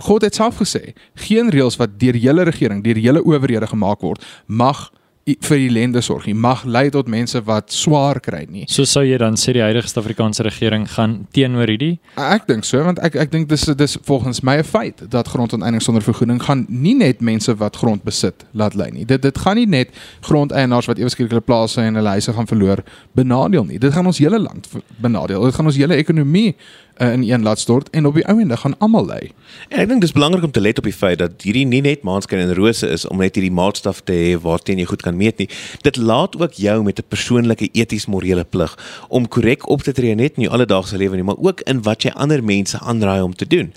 [0.01, 3.67] God het self gesê, geen reëls wat deur die hele regering, deur die hele owerhede
[3.67, 4.89] gemaak word, mag
[5.23, 8.65] vir die lende sorg nie mag lei tot mense wat swaar kry nie.
[8.67, 11.93] So sou jy dan sê die huidige Suid-Afrikaanse regering gaan teenoor hierdie?
[12.19, 15.81] Ek dink so want ek ek dink dis dis volgens my 'n feit dat grondonteeneming
[15.81, 19.05] sonder vergoeding gaan nie net mense wat grond besit laat lei nie.
[19.05, 22.83] Dit dit gaan nie net grondeienaars wat eweskielik hulle plase en hulle huise gaan verloor
[23.15, 23.79] benadeel nie.
[23.79, 24.67] Dit gaan ons hele land
[24.99, 25.45] benadeel.
[25.45, 26.55] Dit gaan ons hele ekonomie
[27.01, 29.31] uh, in een laat stort en op die ou ende gaan almal lei.
[29.69, 32.03] En ek dink dis belangrik om te let op die feit dat hierdie nie net
[32.03, 35.41] maanskyn en rose is om net hierdie maatstaf te hê waarteen jy goed kan meet
[35.41, 35.49] nie.
[35.85, 38.77] Dit laat ook jou met 'n persoonlike eties-morele plig
[39.09, 42.03] om korrek op te tree net in jou alledaagse lewe nie, maar ook in wat
[42.03, 43.73] jy ander mense aanraai om te doen.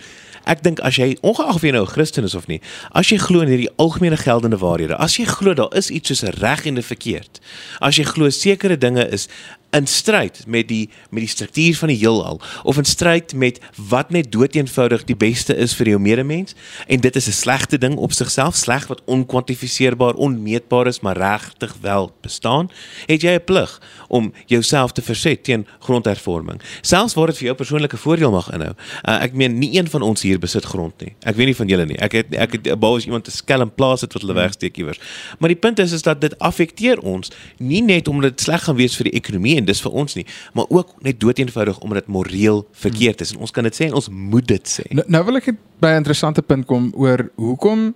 [0.46, 2.60] Ek dink as jy ongeag of jy nou 'n Christen is of nie,
[2.92, 6.22] as jy glo in hierdie algemene geldende waarhede, as jy glo daar is iets soos
[6.38, 7.40] reg en verkeerd,
[7.80, 9.28] as jy glo sekere dinge is
[9.76, 14.10] in stryd met die met die struktuur van die heelal of in stryd met wat
[14.10, 18.12] net doeteenvoudig die beste is vir jou medemens en dit is 'n slegte ding op
[18.12, 22.70] sigself sleg wat onkwantifiseerbaar onmeetbaar is maar regtig wel bestaan
[23.06, 26.60] het jy 'n plig om jouself te verset teen grondhervorming.
[26.80, 28.74] Selfs waar dit vir jou persoonlike voordeel mag inhou
[29.08, 31.12] uh, ek meen nie een van ons hier besit grond nie.
[31.26, 31.98] Ek weet nie van julle nie.
[32.02, 35.00] Ek het ek het as iemand te skelm plaas het wat hulle wegsteek iewers.
[35.38, 38.78] Maar die punt is is dat dit affekteer ons nie net omdat dit sleg gaan
[38.78, 42.14] wees vir die ekonomie en dis vir ons nie, maar ook net doeteenvoudig omdat dit
[42.14, 44.86] moreel verkeerd is en ons kan dit sê en ons moet dit sê.
[44.90, 47.94] Nou, nou wil ek by 'n interessante punt kom oor hoekom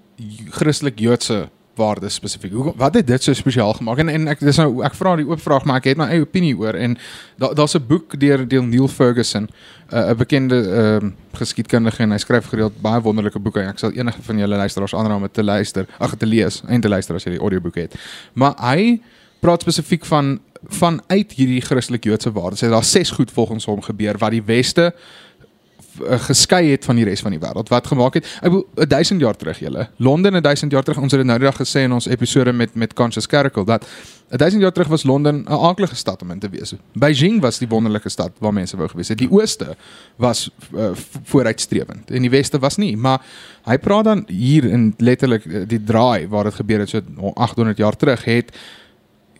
[0.50, 1.48] Christelik Joodse
[1.80, 2.52] waardes spesifiek.
[2.52, 3.98] Hoekom wat het dit so spesiaal gemaak?
[3.98, 6.24] En en ek dis nou ek vra die oop vraag maar ek het my eie
[6.24, 6.96] opinie oor en
[7.40, 9.48] daar daar's 'n boek deur deel Neil Ferguson,
[9.92, 13.60] uh, 'n bekende ehm uh, geskiedkundige en hy skryf gereeld baie wonderlike boeke.
[13.60, 16.80] Ek sal enige van julle luisteraars aanraai om dit te luister, ag te lees en
[16.80, 17.94] te luister as jy die audioboek het.
[18.32, 19.00] Maar hy
[19.40, 24.18] praat spesifiek van vanuit hierdie Christelik Joodse waardes het daar ses goed volgens hom gebeur
[24.18, 28.28] wat die weste uh, geskei het van die res van die wêreld wat gemaak het
[28.40, 31.48] ek bedoel 1000 jaar terug julle Londen 1000 jaar terug ons het dit nou die
[31.48, 33.86] dag gesê in ons episode met met Conscious Caracal dat
[34.30, 36.74] 1000 jaar terug was Londen 'n aardige stad om in te wees.
[36.92, 39.18] Beijing was die wonderlike stad waar mense wou gewees het.
[39.18, 39.76] Die ooste
[40.16, 40.90] was uh,
[41.22, 43.22] vooruitstrewend en die weste was nie, maar
[43.64, 47.02] hy praat dan hier in letterlik uh, die draai waar dit gebeur het so
[47.34, 48.52] 800 jaar terug het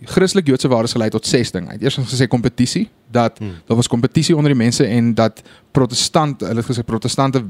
[0.05, 1.69] Christelik Joodse waardes gelei tot ses dinge.
[1.69, 3.61] Hy het eers gesê kompetisie, dat hmm.
[3.69, 5.43] daar was kompetisie onder die mense en dat
[5.77, 7.43] protestant, hulle het gesê protestante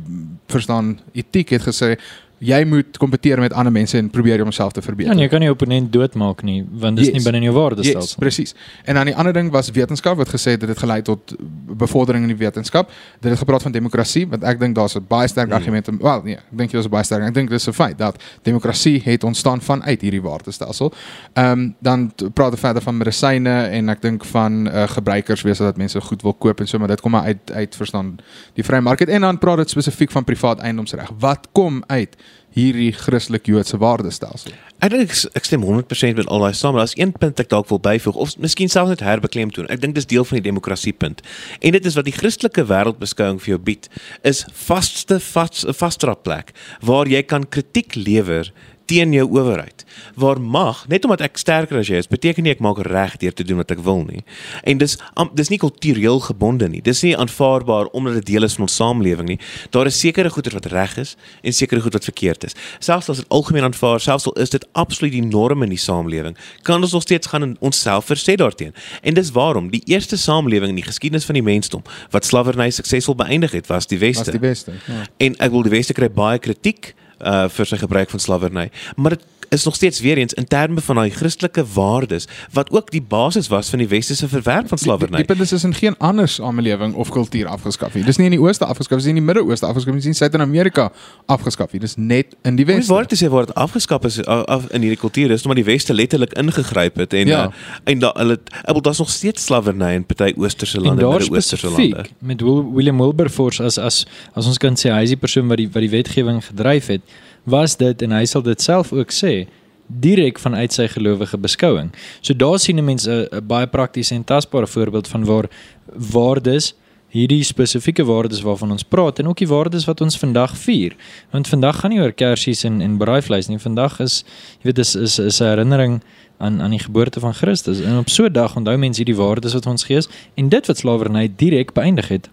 [0.51, 1.95] verstaan etiek het gesê
[2.41, 5.13] jy moet kompeteer met ander mense en probeer jouself te verbeter.
[5.13, 7.19] Ja, en jy kan nie opponent doodmaak nie, want dit is yes.
[7.19, 8.07] nie binne jou waardestelsel.
[8.09, 8.55] Yes, presies.
[8.89, 11.35] En dan die ander ding was wetenskap wat gesê het dit het gelei tot
[11.83, 12.93] bevordering in die wetenskap.
[13.21, 15.59] Dit het gepraat van demokrasie, want ek dink daar's 'n baie sterk mm.
[15.59, 15.91] argument.
[16.01, 17.29] Wel, nee, ek dink jy is baie sterk.
[17.29, 20.93] Ek dink dis 'n feit dat demokrasie het ontstaan vanuit hierdie waardestelsel.
[21.35, 25.59] Ehm um, dan praat hulle verder van medisyne en ek dink van uh, gebruikers wees
[25.59, 28.19] dat mense goed wil koop en so, maar dit kom maar uit uit verstaan
[28.55, 31.11] die vrye mark en dan praat dit spesifiek van privaat eiendomsreg.
[31.19, 32.17] Wat kom uit
[32.55, 34.55] hierdie Christelik Joodse waardestelsel.
[34.83, 37.69] Ek dink ek stem 100% met al daai saam, maar daar's een punt ek dalk
[37.71, 39.69] wil byvoeg of miskien selfs net herbeklemtoon.
[39.71, 41.23] Ek dink dis deel van die demokrasiepunt.
[41.61, 43.87] En dit is wat die Christelike wêreldbeskouing vir jou bied,
[44.27, 48.51] is vaste vaste plek waar jy kan kritiek lewer
[48.91, 49.85] teen jou owerheid.
[50.19, 53.35] Waar mag, net omdat ek sterker as jy is, beteken nie ek maak reg deur
[53.37, 54.25] te doen wat ek wil nie.
[54.67, 56.83] En dis um, dis nie kultureel gebonde nie.
[56.85, 59.39] Dis nie aanvaarbaar omdat dit deel is van ons samelewing nie.
[59.75, 62.57] Daar is sekere goeder wat reg is en sekere goed wat verkeerd is.
[62.83, 66.39] Selfs as dit algemeen aanvaar, selfs al is dit absoluut die norm in die samelewing,
[66.67, 68.75] kan ons nog steeds gaan en onsself versê daarteenoor.
[69.07, 73.19] En dis waarom die eerste samelewing in die geskiedenis van die mensdom wat slawerny suksesvol
[73.19, 74.33] beëindig het, was die Weste.
[74.33, 74.79] Was die Weste.
[74.87, 75.05] Ja.
[75.17, 78.71] En ek wil die Weste kry baie kritiek uh vir sy gebruik van slawerny.
[78.97, 82.91] Maar dit is nog steeds weer eens in terme van daai Christelike waardes wat ook
[82.91, 85.17] die basis was van die westerse verwerp van slawerny.
[85.17, 88.05] Die, die, die punt is is in geen ander samelewing of kultuur afgeskaf nie.
[88.07, 90.19] Dis nie in die ooste afgeskaf, dis nie in die Midde-Ooste afgeskaf, dis nie in
[90.19, 90.93] Suid-Amerika
[91.27, 91.81] afgeskaf nie.
[91.83, 92.93] Dis net in die weste.
[92.93, 96.37] Waar dit sê word afgeskaf is af in hierdie kultuur is omdat die weste letterlik
[96.39, 97.41] ingegryp het en ja.
[97.47, 102.07] uh, en da, hulle hulle daar's nog steeds slawerny in party oosterse lande, Midde-Oosterse lande.
[102.19, 105.67] Met William Wilberforce as as as ons kan sê hy is die persoon wat die
[105.67, 109.47] wat die wetgewing gedryf het was dit en hy sal dit self ook sê
[109.91, 111.91] direk vanuit sy gelowige beskouing.
[112.21, 115.49] So daar sien 'n mens 'n baie praktiese en tasbare voorbeeld van waar
[115.95, 116.75] waardes
[117.11, 120.95] hierdie spesifieke waardes waarvan ons praat en ook die waardes wat ons vandag vier.
[121.31, 123.59] Want vandag gaan nie oor kersies en en braaivleis nie.
[123.59, 124.25] Vandag is
[124.61, 126.03] jy weet is is is 'n herinnering
[126.39, 127.81] aan aan die geboorte van Christus.
[127.81, 130.01] En op so 'n dag onthou mense hierdie waardes wat ons gee
[130.35, 132.29] en dit wat slawerny direk beëindig het.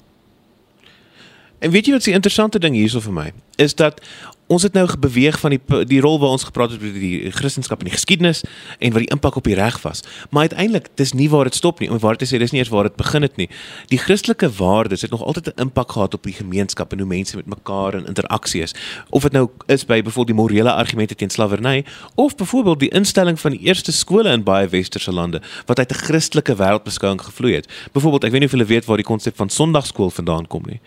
[1.59, 4.01] En weet jy wat die interessante ding hierso vir my is dat
[4.47, 7.81] ons het nou beweeg van die die rol waar ons gepraat het oor die Christendom
[7.81, 8.43] en die geskiedenis
[8.79, 10.03] en wat die impak op die reg was.
[10.29, 11.89] Maar uiteindelik dis nie waar dit stop nie.
[11.91, 13.49] Om waar te sê dis nie eers waar dit begin het nie.
[13.91, 17.35] Die Christelike waardes het nog altyd 'n impak gehad op die gemeenskap en hoe mense
[17.35, 18.75] met mekaar in interaksie is.
[19.09, 23.39] Of dit nou is by byvoorbeeld die morele argumente teen slawerny of byvoorbeeld die instelling
[23.39, 27.67] van die eerste skole in baie westerse lande wat uit 'n Christelike wêreldbeskouing gevloei het.
[27.91, 30.79] Byvoorbeeld, ek weet nie of julle weet waar die konsep van Sondagskool vandaan kom nie.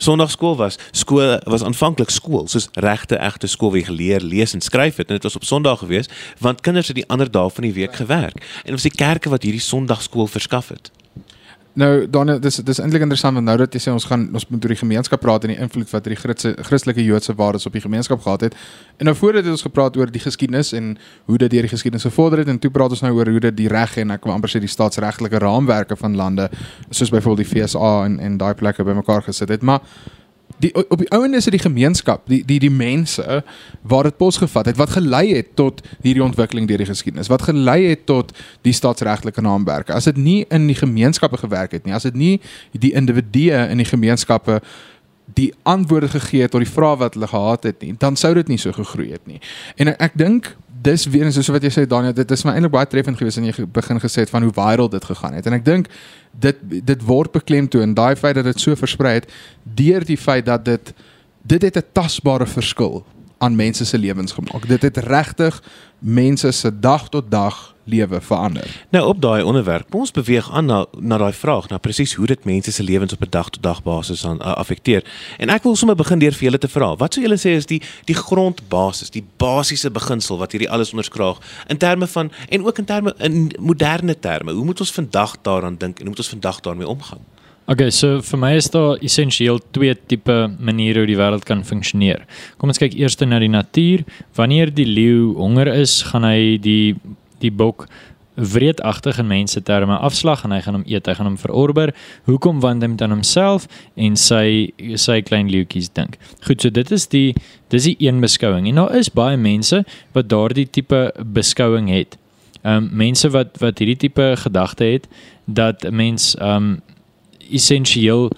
[0.00, 4.62] Sondagskool was skool was aanvanklik skool soos regte egte skool waar jy geleer lees en
[4.64, 6.08] skryf het en dit was op Sondag gewees
[6.40, 9.44] want kinders het die ander dae van die week gewerk en ons die kerke wat
[9.44, 10.88] hierdie Sondagskool verskaf het.
[11.78, 14.64] Nou dan dis dis eintlik interessant want nou dat jy sê ons gaan ons moet
[14.64, 18.22] oor die gemeenskap praat en die invloed wat die Christelike Joodse waardes op die gemeenskap
[18.24, 18.56] gehad het.
[18.98, 20.96] En nou voor dit het ons gepraat oor die geskiedenis en
[21.30, 23.56] hoe dit deur die geskiedenis gevorder het en toe praat ons nou oor hoe dit
[23.56, 26.48] die reg en ek wil amper sê die staatsregtelike raamwerke van lande
[26.90, 29.62] soos byvoorbeeld die FSA en en daai plekke bymekaar gesit het.
[29.62, 29.80] Maar
[30.58, 33.42] die op die ouene is dit die gemeenskap, die die die mense
[33.82, 37.30] waar dit pos gevat het wat gelei het tot hierdie ontwikkeling deur die geskiedenis.
[37.32, 38.32] Wat gelei het tot
[38.66, 39.94] die staatsregtelike naamwerke.
[39.94, 42.40] As dit nie in die gemeenskappe gewerk het nie, as dit nie
[42.72, 44.60] die individue in die gemeenskappe
[45.34, 48.48] die antwoorde gegee het tot die vrae wat hulle gehad het nie, dan sou dit
[48.48, 49.38] nie so gegroei het nie.
[49.76, 52.72] En ek dink dis weer eens soos wat jy sê Daniel, dit is my eintlik
[52.72, 55.46] baie treffend geweest en jy begin gesê het van hoe viral dit gegaan het.
[55.46, 55.90] En ek dink
[56.32, 56.60] dit
[56.92, 59.30] dit word beklemtoon daai feit dat dit so versprei het
[59.64, 60.92] deur die feit dat dit
[61.42, 63.04] dit het 'n tasbare verskil
[63.40, 64.68] aan mense se lewens gemaak.
[64.68, 65.62] Dit het regtig
[65.98, 68.84] mense se dag tot dag lewe verander.
[68.90, 72.26] Nou op daai onderwerp, kom ons beweeg aan na na daai vraag, na presies hoe
[72.26, 75.04] dit mense se lewens op 'n dag tot dag basis aan uh, affekteer.
[75.38, 77.66] En ek wil sommer begin deur vir julle te vra, wat sou julle sê is
[77.66, 82.78] die die grondbasis, die basiese beginsel wat hierdie alles onderskraag in terme van en ook
[82.78, 84.52] in terme in moderne terme.
[84.52, 87.24] Hoe moet ons vandag daaraan dink en hoe moet ons vandag daarmee omgaan?
[87.70, 92.24] Okay, so vir my is daar essensieel twee tipe maniere hoe die wêreld kan funksioneer.
[92.58, 94.02] Kom ons kyk eers na die natuur.
[94.34, 96.96] Wanneer die leeu honger is, gaan hy die
[97.38, 97.86] die bok
[98.34, 101.94] wreedagtig in mense terme afslag en hy gaan hom eet, hy gaan hom verorber.
[102.26, 106.18] Hoekom want hy met aan homself en sy sy klein leeuetjies dink.
[106.42, 107.36] Goed, so dit is die
[107.70, 108.66] dis die een beskouing.
[108.66, 109.84] En daar is baie mense
[110.16, 112.18] wat daardie tipe beskouing het.
[112.64, 115.06] Ehm um, mense wat wat hierdie tipe gedagte het
[115.46, 116.80] dat 'n mens ehm um,
[117.52, 118.30] essensieel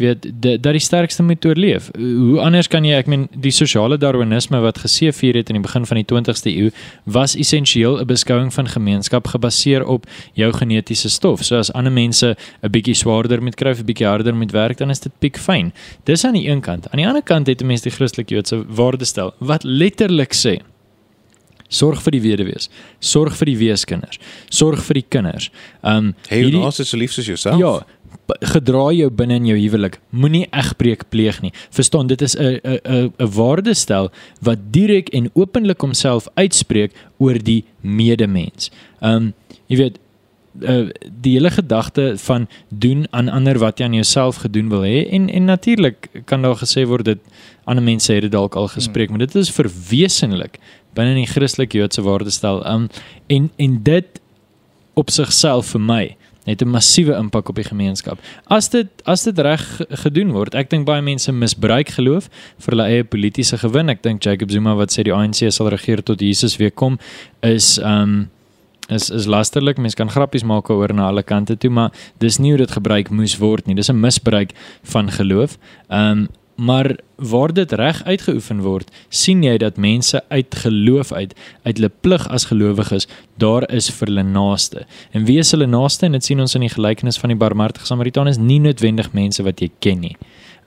[0.00, 0.26] jy weet
[0.64, 1.90] dat die sterkste moet oorleef.
[1.98, 5.86] Hoe anders kan jy ek meen die sosiale darwinisme wat geseëvier het in die begin
[5.88, 6.70] van die 20ste eeu
[7.04, 11.44] was essensieel 'n beskouing van gemeenskap gebaseer op jou genetiese stof.
[11.44, 14.90] So as ander mense 'n bietjie swaarder moet kry 'n bietjie harder moet werk, dan
[14.90, 15.72] is dit piek fyn.
[16.04, 16.88] Dis aan die een kant.
[16.90, 20.60] Aan die ander kant het 'n mens die Christelike Joodse waardestel wat letterlik sê
[21.70, 24.18] Sorg vir die weduwees, sorg vir die weeskinders,
[24.50, 25.50] sorg vir die kinders.
[25.86, 27.58] Um Hey, hierdie is so lief soos jouself.
[27.58, 27.86] Ja,
[28.40, 29.98] gedra jou binne in jou huwelik.
[30.10, 31.52] Moenie egbreek pleeg nie.
[31.70, 37.64] Verstaan, dit is 'n 'n 'n waardestel wat direk en openlik homself uitspreek oor die
[37.80, 38.70] medemens.
[39.00, 39.34] Um
[39.66, 39.98] jy weet
[40.60, 40.88] uh,
[41.20, 45.28] die hele gedagte van doen aan ander wat jy aan jouself gedoen wil hê en
[45.28, 47.18] en natuurlik kan daar gesê word dit
[47.64, 49.18] ander mense het dit dalk al gespreek, hmm.
[49.18, 50.58] maar dit is verwesenlik
[50.94, 52.66] binne die Christelike Joodse waardestel.
[52.66, 52.88] Um
[53.26, 54.20] en en dit
[54.94, 56.16] op sigself vir my
[56.50, 58.18] het 'n massiewe impak op die gemeenskap.
[58.46, 62.88] As dit as dit reg gedoen word, ek dink baie mense misbruik geloof vir hulle
[62.88, 63.88] eie politieke gewin.
[63.88, 66.98] Ek dink Jacob Zuma wat sê die ANC sal regeer tot Jesus weer kom
[67.42, 68.30] is um
[68.88, 69.78] is is lasterlik.
[69.78, 73.10] Mense kan grappies maak oor na alle kante toe, maar dis nie hoe dit gebruik
[73.10, 73.74] moes word nie.
[73.74, 75.58] Dis 'n misbruik van geloof.
[75.88, 76.28] Um
[76.60, 81.90] maar waar dit reg uitgeoefen word, sien jy dat mense uit geloof uit, uit hulle
[82.04, 83.08] plig as gelowiges,
[83.40, 84.84] daar is vir hulle naaste.
[85.16, 86.04] En wie is hulle naaste?
[86.06, 89.44] En dit sien ons in die gelykenis van die barmhartige Samaritaan is nie noodwendig mense
[89.46, 90.16] wat jy ken nie.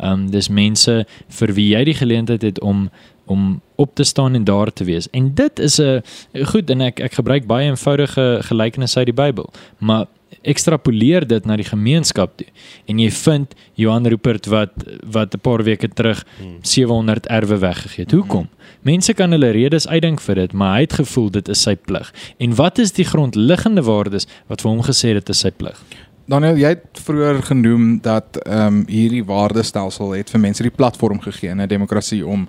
[0.02, 1.04] Um dis mense
[1.38, 2.88] vir wie jy die geleentheid het om
[3.30, 5.08] om op te staan en daar te wees.
[5.16, 6.02] En dit is 'n
[6.44, 10.08] goed en ek ek gebruik baie eenvoudige gelykenisse uit die Bybel, maar
[10.42, 12.48] ekstrapoleer dit na die gemeenskap toe
[12.88, 14.72] en jy vind Johan Rupert wat
[15.04, 16.26] wat 'n paar weke terug
[16.62, 18.12] 700 erwe weggegee het.
[18.12, 18.50] Hoekom?
[18.82, 22.14] Mense kan hulle redes uitdink vir dit, maar hy het gevoel dit is sy plig.
[22.38, 25.80] En wat is die grondliggende waardes wat vir hom gesê dit is sy plig?
[26.26, 31.20] Daniel, jy het vroeër genoem dat ehm um, hierdie waardestelsel het vir mense die platform
[31.20, 32.48] gegee in 'n demokrasie om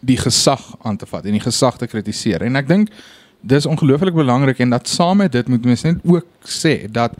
[0.00, 2.42] die gesag aan te vat en die gesag te kritiseer.
[2.42, 2.90] En ek dink
[3.46, 6.26] dis ongelooflik belangrik en dat saam met dit moet mens net ook
[6.60, 7.14] sê dat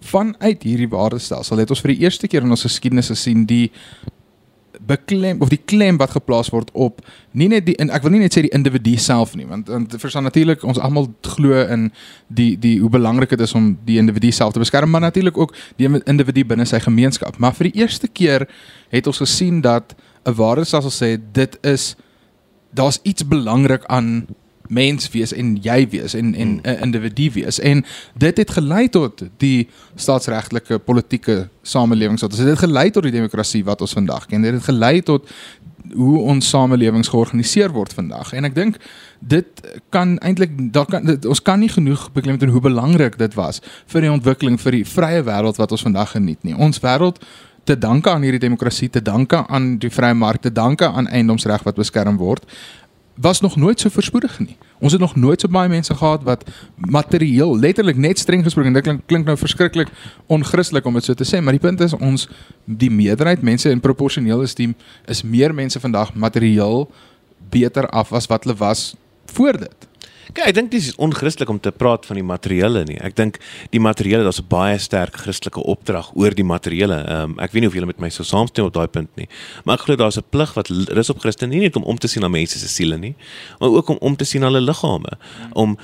[0.00, 3.70] vanuit hierdie waardestelsel het ons vir die eerste keer in ons geskiedenis gesien die
[4.86, 7.00] beklem of die klem wat geplaas word op
[7.38, 9.94] nie net die en ek wil nie net sê die individu self nie want want
[10.00, 11.90] verstaan natuurlik ons almal glo in
[12.28, 15.54] die die hoe belangrik dit is om die individu self te beskerm maar natuurlik ook
[15.76, 17.38] die individu binne sy gemeenskap.
[17.38, 18.46] Maar vir die eerste keer
[18.92, 19.94] het ons gesien dat
[20.26, 21.94] 'n waardestelsel sê dit is
[22.74, 24.26] daar's iets belangrik aan
[24.68, 26.82] mens wees en jy wees en en 'n hmm.
[26.82, 27.60] individu wees.
[27.60, 33.02] En dit het gelei tot die staatsregtelike politieke samelewing wat ons het dit gelei tot
[33.02, 34.42] die demokrasie wat ons vandag ken.
[34.42, 35.30] Dit het gelei tot
[35.94, 38.32] hoe ons samelewings georganiseer word vandag.
[38.32, 38.76] En ek dink
[39.18, 39.46] dit
[39.94, 44.00] kan eintlik daar kan dit, ons kan nie genoeg beklemtoon hoe belangrik dit was vir
[44.00, 46.56] die ontwikkeling vir die vrye wêreld wat ons vandag geniet nie.
[46.56, 47.20] Ons wêreld
[47.64, 51.62] te danke aan hierdie demokrasie te danke aan die vrye mark te danke aan eiendomsreg
[51.62, 52.46] wat beskerm word
[53.14, 54.56] was nog nooit so voorspoedig nie.
[54.78, 56.44] Ons het nog nooit so baie mense gehad wat
[56.76, 59.88] materieel letterlik net streng gesproke en dit klink klink nou verskriklik
[60.26, 62.28] onchristelik om dit so te sê, maar die punt is ons
[62.64, 66.90] die meerderheid mense in proporsioneel is die is meer mense vandag materieel
[67.50, 68.94] beter af as wat hulle was
[69.26, 69.91] voor dit.
[70.30, 72.98] Kyk, ek dink dis onchristelik om te praat van die materiële nie.
[73.02, 73.40] Ek dink
[73.74, 76.98] die materiële daar's 'n baie sterk Christelike opdrag oor die materiële.
[77.02, 79.28] Ehm um, ek weet nie of julle met my sou saamstem op daai punt nie,
[79.64, 82.08] maar ek glo daar's 'n plig wat rus op Christen nie net om om te
[82.08, 83.14] sien na mense se siele nie,
[83.60, 85.18] maar ook om om te sien na hulle liggame,
[85.52, 85.76] om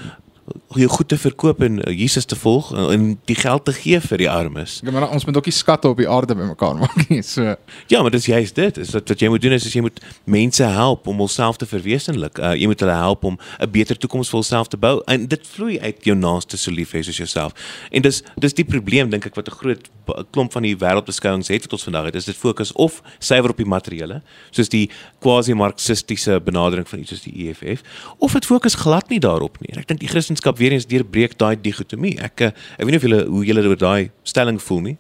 [0.76, 4.00] jou goed te verkoop en uh, Jesus te volg uh, en die geld te gee
[4.00, 4.80] vir die armes.
[4.84, 7.22] Ja, maar ons moet ook die skatte op die aarde bymekaar maak nie.
[7.22, 7.56] So
[7.86, 8.76] Ja, maar dis juist dit.
[8.76, 11.66] Is dat wat jy moet doen is, is jy moet mense help om hulself te
[11.66, 12.38] verwesenlik.
[12.38, 15.46] Uh, jy moet hulle help om 'n beter toekoms vir hulself te bou en dit
[15.46, 17.52] vloei uit jou naaste so lief hê soos jouself.
[17.90, 19.90] En dis dis die probleem dink ek wat 'n groot
[20.30, 22.14] klomp van die wêreldbeskouings het wat ons vandag het.
[22.14, 24.86] Is dit fokus of suiwer op die materiële, soos die
[25.24, 27.84] quasi-marxistiese benadering van iets soos die EFF,
[28.18, 29.74] of dit fokus glad nie daarop nie.
[29.78, 32.18] Ek dink die Christen wetenskap weer eens deurbreek daai digotomie.
[32.20, 34.96] Ek eh, ek weet nie of julle hoe julle oor daai stelling voel nie.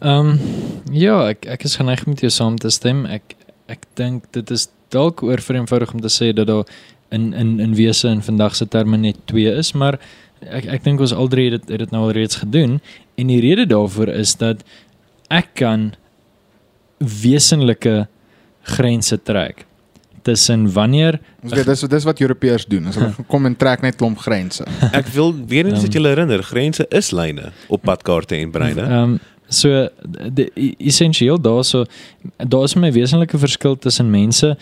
[0.00, 0.38] Ehm um,
[0.92, 3.06] ja, ek ek is geneig met jou saam te stem.
[3.06, 3.36] Ek
[3.68, 6.66] ek dink dit is dalk oor vereenvoudig om te sê dat daar
[7.10, 9.98] in in in wese in vandag se terme net twee is, maar
[10.42, 12.80] ek ek dink ons al drie het dit dit nou al reeds gedoen
[13.16, 14.62] en die rede daarvoor is dat
[15.30, 15.94] ek kan
[16.98, 18.06] wesenlike
[18.62, 19.66] grense trek
[20.26, 22.90] tussen wanneer Ons weet dis dis wat Europeërs doen.
[22.90, 24.66] As hulle kom en trek net klomp grense.
[24.90, 28.90] Ek wil weer eens dat julle herinner, grense is lyne op padkaarte en breine.
[28.90, 29.88] Ehm um, so
[30.34, 30.48] die
[30.82, 31.84] essensieel daarso
[32.36, 34.56] daar is my wesenlike verskil tussen mense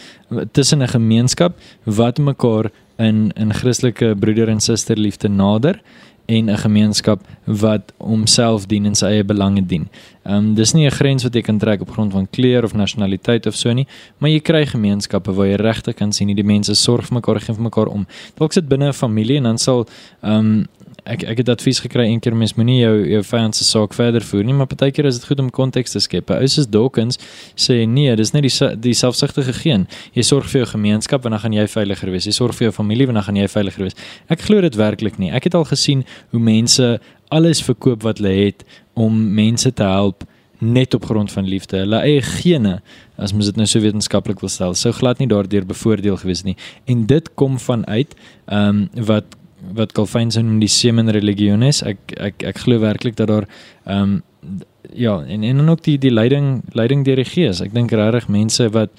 [0.53, 5.81] tussen 'n gemeenskap wat mekaar in in Christelike broeder en suster liefde nader
[6.27, 9.89] en 'n gemeenskap wat homself dien en sy eie belange dien.
[10.25, 12.75] Ehm um, dis nie 'n grens wat jy kan trek op grond van kleur of
[12.75, 13.87] nasionaliteit of so nie,
[14.19, 17.41] maar jy kry gemeenskappe waar jy regtig kan sien hoe die mense sorg vir mekaar,
[17.41, 18.07] gee vir mekaar om.
[18.35, 19.87] Dalk sit binne 'n familie en dan sal
[20.23, 20.67] ehm um,
[21.05, 24.25] ek ek het advies gekry een keer mens moenie jou jou vyand se saak verder
[24.25, 26.33] voer nie, maar partykeer is dit goed om konteks te skep.
[26.33, 27.21] Ou soos Dawkins
[27.61, 29.87] sê nee, dis net die die selfsugtige geen.
[30.17, 32.29] Jy sorg vir jou gemeenskap en dan gaan jy veiliger wees.
[32.29, 33.99] Jy sorg vir jou familie en dan gaan jy veiliger wees.
[34.33, 35.33] Ek glo dit werklik nie.
[35.35, 36.97] Ek het al gesien hoe mense
[37.35, 40.25] alles verkoop wat hulle het om mense te help
[40.65, 41.83] net op grond van liefde.
[41.83, 42.79] Hulle eie gene,
[43.21, 46.57] as mens dit nou so wetenskaplik wil stel, sou glad nie daardeur bevoordeel gewees nie.
[46.89, 48.15] En dit kom vanuit
[48.47, 49.37] ehm um, wat
[49.73, 51.83] wat Calvin se noem die semen religiones.
[51.83, 53.49] Ek ek ek glo werklik dat daar
[53.87, 54.23] ehm um,
[54.93, 57.61] ja, en en dan ook die die leiding leiding deur die gees.
[57.61, 58.91] Ek dink regtig mense wat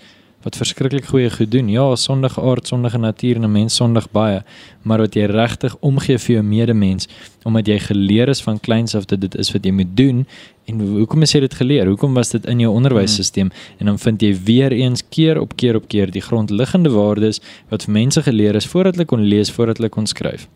[0.46, 1.70] wat verskriklik goeie goed doen.
[1.74, 4.44] Ja, sondige aard, sondige natuur en 'n mens sondig baie,
[4.82, 7.08] maar wat jy regtig omgee vir jou medemens
[7.44, 10.26] omdat jy geleer is van kleins af dat dit is wat jy moet doen
[10.66, 11.88] en hoekom is jy dit geleer?
[11.88, 13.52] Hoekom was dit in jou onderwysstelsel?
[13.78, 17.86] En dan vind jy weer eens keer op keer op keer die grondliggende waardes wat
[17.86, 20.48] vir mense geleer is voordat hulle kon lees, voordat hulle kon skryf.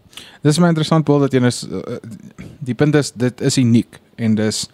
[0.43, 1.99] Dis my interessant Paul dat jy is uh,
[2.65, 4.67] die punt is dit is uniek en dis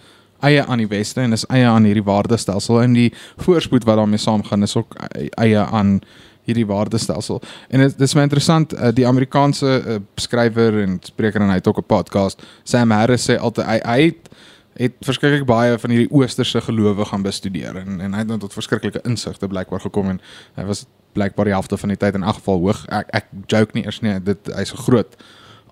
[0.45, 3.11] eie aan die weste en is eie aan hierdie waardestelsel en die
[3.43, 4.95] voorspoed wat daarmee saamgaan is ook
[5.39, 5.99] eie aan
[6.45, 7.41] hierdie waardestelsel.
[7.73, 11.67] En dit dis my interessant uh, die Amerikaanse uh, skrywer en spreker en hy het
[11.67, 12.43] ook 'n podcast.
[12.63, 14.29] Sam Harris sê altyd hy hy het,
[14.75, 18.53] het verskriklik baie van hierdie oosterse gelowe gaan bestudeer en en hy het nou tot
[18.53, 20.21] verskriklike insigte blykbaar gekom en
[20.59, 22.83] hy was blykbaar die helfte van die tyd in elk geval hoog.
[22.91, 25.15] Ek ek joke nie eers nie, dit hy's 'n groot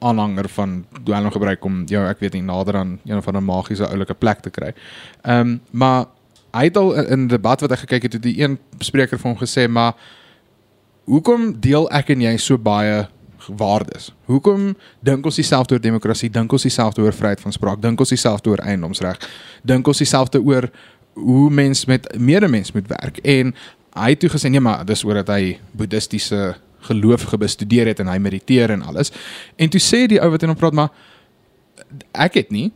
[0.03, 3.87] aanhanger van duel gebruik om jou ek weet nie nader aan een van 'n magiese
[3.87, 4.73] oulike plek te kry.
[5.21, 6.05] Ehm um, maar
[6.53, 9.31] hy het al in 'n debat wat ek gekyk het, het die een spreker vir
[9.31, 9.93] hom gesê maar
[11.05, 13.07] hoekom deel ek en jy so baie
[13.47, 14.11] waardes?
[14.25, 18.13] Hoekom dink ons dieselfde oor demokrasie, dink ons dieselfde oor vryheid van spraak, dink ons
[18.13, 19.29] dieselfde oor eiendomsreg,
[19.63, 20.69] dink ons dieselfde oor
[21.13, 23.17] hoe mens met medemens moet werk?
[23.23, 23.53] En
[23.93, 26.55] hy het toe gesê nee, maar dis oor dat hy boeddhistiese
[26.87, 29.13] geloof gebestudeer het en hy mediteer en alles.
[29.55, 30.91] En toe sê die ou wat in hom praat maar
[32.11, 32.71] ek het nie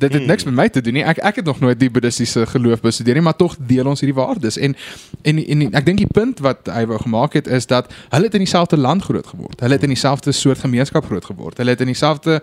[0.00, 1.04] dit het niks met my te doen nie.
[1.04, 4.16] Ek ek het nog nooit die boeddhistiese geloof bestudeer nie, maar tog deel ons hierdie
[4.16, 4.58] waardes.
[4.58, 4.76] En
[5.22, 8.36] en en ek dink die punt wat hy wou gemaak het is dat hulle het
[8.38, 9.60] in dieselfde land groot geword.
[9.60, 11.58] Hulle het in dieselfde soort gemeenskap groot geword.
[11.62, 12.42] Hulle het in dieselfde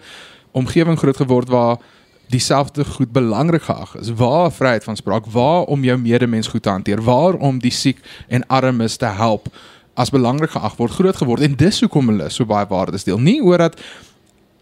[0.51, 1.77] omgewing groot geword waar
[2.29, 4.13] dieselfde goed belangrik geag is.
[4.13, 7.99] Waar vryheid van spraak, waar om jou medemens goed te hanteer, waar om die siek
[8.27, 9.47] en armes te help
[9.97, 13.17] as belangrik geag word groot geword en dis hoekom hulle so baie waardes deel.
[13.17, 13.79] Nie oor dat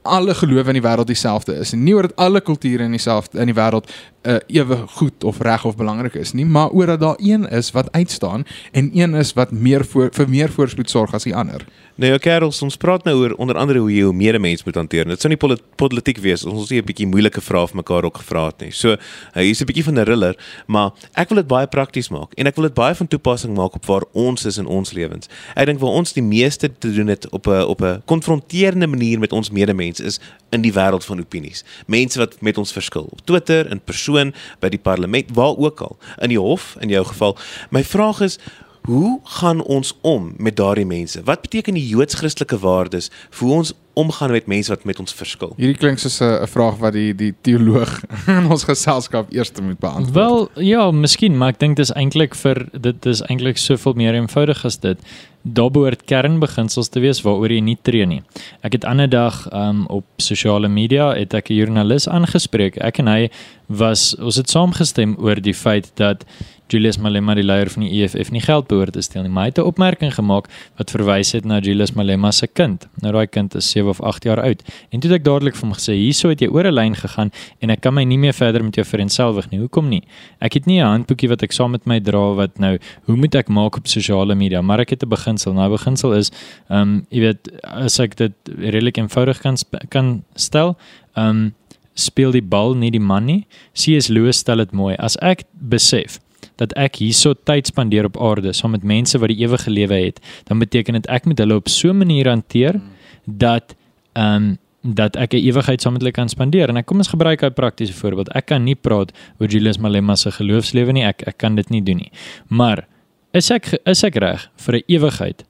[0.05, 1.73] alle gelowe in die wêreld dieselfde is.
[1.73, 3.91] Nie oor dat alle kulture in dieselfde in die wêreld
[4.25, 7.71] uh, ewe goed of reg of belangrik is nie maar oor dat daar een is
[7.71, 11.65] wat uitstaan en een is wat meer voor, vir meer voorspoed sorg as die ander.
[11.95, 15.05] Nou ja, Karels, ons praat nou oor onder andere hoe jy jou medemens moet hanteer.
[15.07, 15.39] Dit sou nie
[15.79, 18.71] politiek wees as ons nie 'n bietjie moeilike vrae vir mekaar ook gevra het nie.
[18.71, 18.97] So, uh,
[19.41, 20.35] hier's 'n bietjie van 'n riller,
[20.67, 23.75] maar ek wil dit baie prakties maak en ek wil dit baie van toepassing maak
[23.75, 25.29] op waar ons is in ons lewens.
[25.55, 29.19] Ek dink waar ons die meeste te doen het op 'n op 'n konfronterende manier
[29.19, 30.19] met ons medemens is
[30.51, 31.63] in die wêreld van opinies.
[31.87, 33.07] Mense wat met ons verskil.
[33.11, 34.14] Op Twitter, in persoon,
[34.59, 35.97] by die parlement, waar ook al.
[36.23, 37.37] In die hof in jou geval.
[37.69, 38.39] My vraag is
[38.85, 41.23] Hoe gaan ons om met daardie mense?
[41.23, 45.53] Wat beteken die Joods-Christelike waardes vir ons omgaan met mense wat met ons verskil?
[45.57, 48.03] Hierdie klink soos 'n vraag wat die die teoloog
[48.37, 50.13] in ons geselskap eers moet beantwoord.
[50.13, 54.65] Wel, ja, miskien, maar ek dink dis eintlik vir dit is eintlik soveel meer eenvoudig
[54.65, 54.99] as dit.
[55.41, 58.21] Daar behoort kernbeginsels te wees waaroor jy nie tree nie.
[58.61, 62.77] Ek het ander dag um, op sosiale media het ek 'n joernalis aangespreek.
[62.77, 63.29] Ek en hy
[63.67, 66.25] was ons het saamgestem oor die feit dat
[66.67, 69.49] Julius Malema die leier van die EFF nie geld behoort te steel nie, maar hy
[69.53, 72.87] het 'n opmerking gemaak wat verwys het na Julius Malema se kind.
[73.01, 74.63] Nou daai kind is 7 of 8 jaar oud.
[74.89, 77.31] En toe het ek dadelik vir hom gesê, "Hierso het jy oor 'n lyn gegaan
[77.61, 79.59] en ek kan my nie meer verder met jou vereensgewig nie.
[79.59, 80.03] Hoekom nie?
[80.41, 83.35] Ek het nie 'n handboekie wat ek saam met my dra wat nou, hoe moet
[83.35, 84.61] ek maak op sosiale media?
[84.61, 85.53] Maar ek het 'n beginsel.
[85.53, 86.31] Nou beginsel is,
[86.69, 89.55] ehm, um, jy weet, as ek dit redelik eenvoudig kan
[89.89, 90.77] kan stel,
[91.15, 91.53] ehm um,
[91.93, 93.45] speel die bal nie die man nie.
[93.73, 94.07] C.S.
[94.07, 94.95] Lewis stel dit mooi.
[94.99, 96.19] As ek besef
[96.55, 100.19] dat ek hierso tyd spandeer op aarde saam met mense wat die ewige lewe het,
[100.43, 102.81] dan beteken dit ek moet hulle op so 'n manier hanteer
[103.25, 103.75] dat
[104.13, 106.69] ehm um, dat ek 'n ewigheid saam met hulle kan spandeer.
[106.69, 108.29] En ek kom ons gebruik 'n praktiese voorbeeld.
[108.33, 111.03] Ek kan nie praat oor Julius Malema se geloofslewe nie.
[111.03, 112.11] Ek ek kan dit nie doen nie.
[112.47, 112.87] Maar
[113.33, 115.43] is ek is ek reg vir 'n ewigheid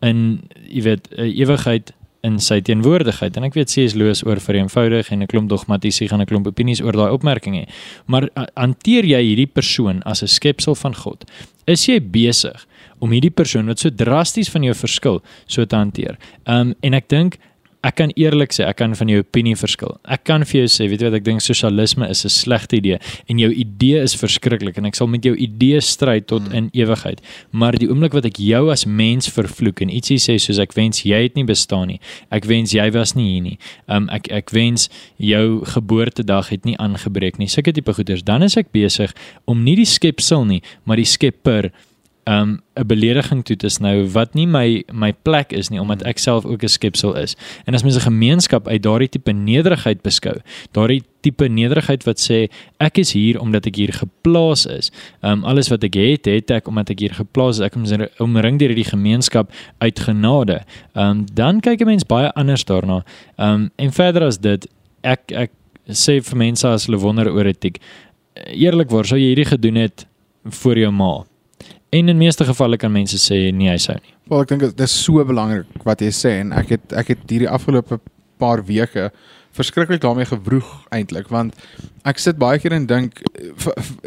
[0.00, 1.92] in jy weet 'n ewigheid
[2.22, 3.96] in sy teenwoordigheid en ek weet C.S.
[3.98, 7.64] Lewis oor vereenvoudig en 'n klomp dogmatisie gaan 'n klomp opinies oor daai opmerking hê.
[8.06, 11.24] Maar hanteer jy hierdie persoon as 'n skepsel van God?
[11.66, 12.66] Is jy besig
[13.00, 16.16] om hierdie persoon wat so drasties van jou verskil so te hanteer?
[16.46, 17.38] Um en ek dink
[17.82, 19.96] ek kan eerlik sê ek kan van jou opinie verskil.
[20.06, 22.98] Ek kan vir jou sê, weet jy wat ek dink sosialisme is 'n slegte idee
[23.28, 27.20] en jou idee is verskriklik en ek sal met jou idee stry tot in ewigheid.
[27.50, 31.02] Maar die oomblik wat ek jou as mens vervloek en ietsie sê soos ek wens
[31.02, 32.00] jy het nie bestaan nie.
[32.30, 33.58] Ek wens jy was nie hier nie.
[33.88, 37.48] Um ek ek wens jou geboortedag het nie aangebreek nie.
[37.48, 38.22] Sulke tipe goeders.
[38.22, 39.12] Dan is ek besig
[39.46, 41.72] om nie die skepsel nie, maar die skepper
[42.24, 46.18] um 'n belediging toe te snou wat nie my my plek is nie omdat ek
[46.18, 47.36] self ook 'n skepsel is.
[47.66, 50.40] En as mens 'n gemeenskap uit daardie tipe nederigheid beskou,
[50.72, 52.48] daardie tipe nederigheid wat sê
[52.78, 54.90] ek is hier omdat ek hier geplaas is.
[55.22, 57.66] Um alles wat ek het, het ek omdat ek hier geplaas is.
[57.66, 60.62] Ek is omring deur hierdie gemeenskap uit genade.
[60.94, 63.04] Um dan kyk 'n mens baie anders daarna.
[63.38, 64.66] Um en verder as dit,
[65.02, 65.50] ek ek
[65.88, 67.80] sê vir mense as hulle wonder oor etiek,
[68.34, 70.06] eerlikwaar sou jy hierdie gedoen het
[70.44, 71.24] vir jou ma.
[71.92, 74.14] En in meeste gevalle kan mense sê nee, hy sou nie.
[74.30, 77.24] Wel, ek dink dit is so belangrik wat jy sê en ek het ek het
[77.28, 78.00] hierdie afgelope
[78.40, 79.10] paar weke
[79.52, 81.56] verskriklik daarmee gewroeg eintlik want
[82.08, 83.20] ek sit baie keer en dink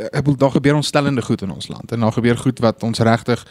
[0.09, 3.03] ek bedoel daar gebeur ontstellende goed in ons land en daar gebeur goed wat ons
[3.05, 3.45] regtig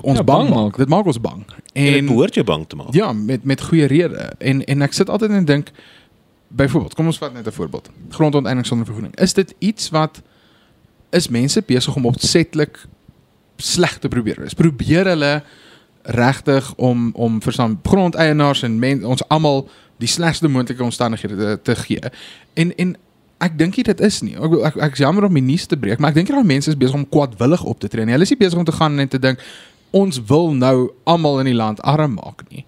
[0.00, 0.76] ons Ja, bang, bang maak.
[0.78, 1.40] Dit maak ons bang.
[1.72, 2.92] En dit behoort jou bang te maak.
[2.94, 4.30] Ja, met met goeie rede.
[4.38, 5.72] En en ek sit altyd en dink
[6.54, 7.90] byvoorbeeld, kom ons vat net 'n voorbeeld.
[8.14, 9.16] Grondonteiening sonder vergoeding.
[9.18, 10.22] Is dit iets wat
[11.10, 12.86] is mense besig om opsetlik
[13.56, 14.42] sleg te probeer?
[14.44, 15.42] Is probeer hulle
[16.04, 19.64] regtig om om vir son grondeienaars en men, ons almal
[20.02, 22.12] die slegste moontlike omstandighede te, te gee.
[22.54, 22.96] En en
[23.44, 24.34] ek dink dit is nie.
[24.36, 26.78] Ek ek, ek jammer om my nuus te breek, maar ek dink dat mense is
[26.78, 28.06] besig om kwaadwillig op te tree.
[28.08, 29.42] Hulle is nie besig om te gaan en te dink
[29.94, 32.64] ons wil nou almal in die land arm maak nie.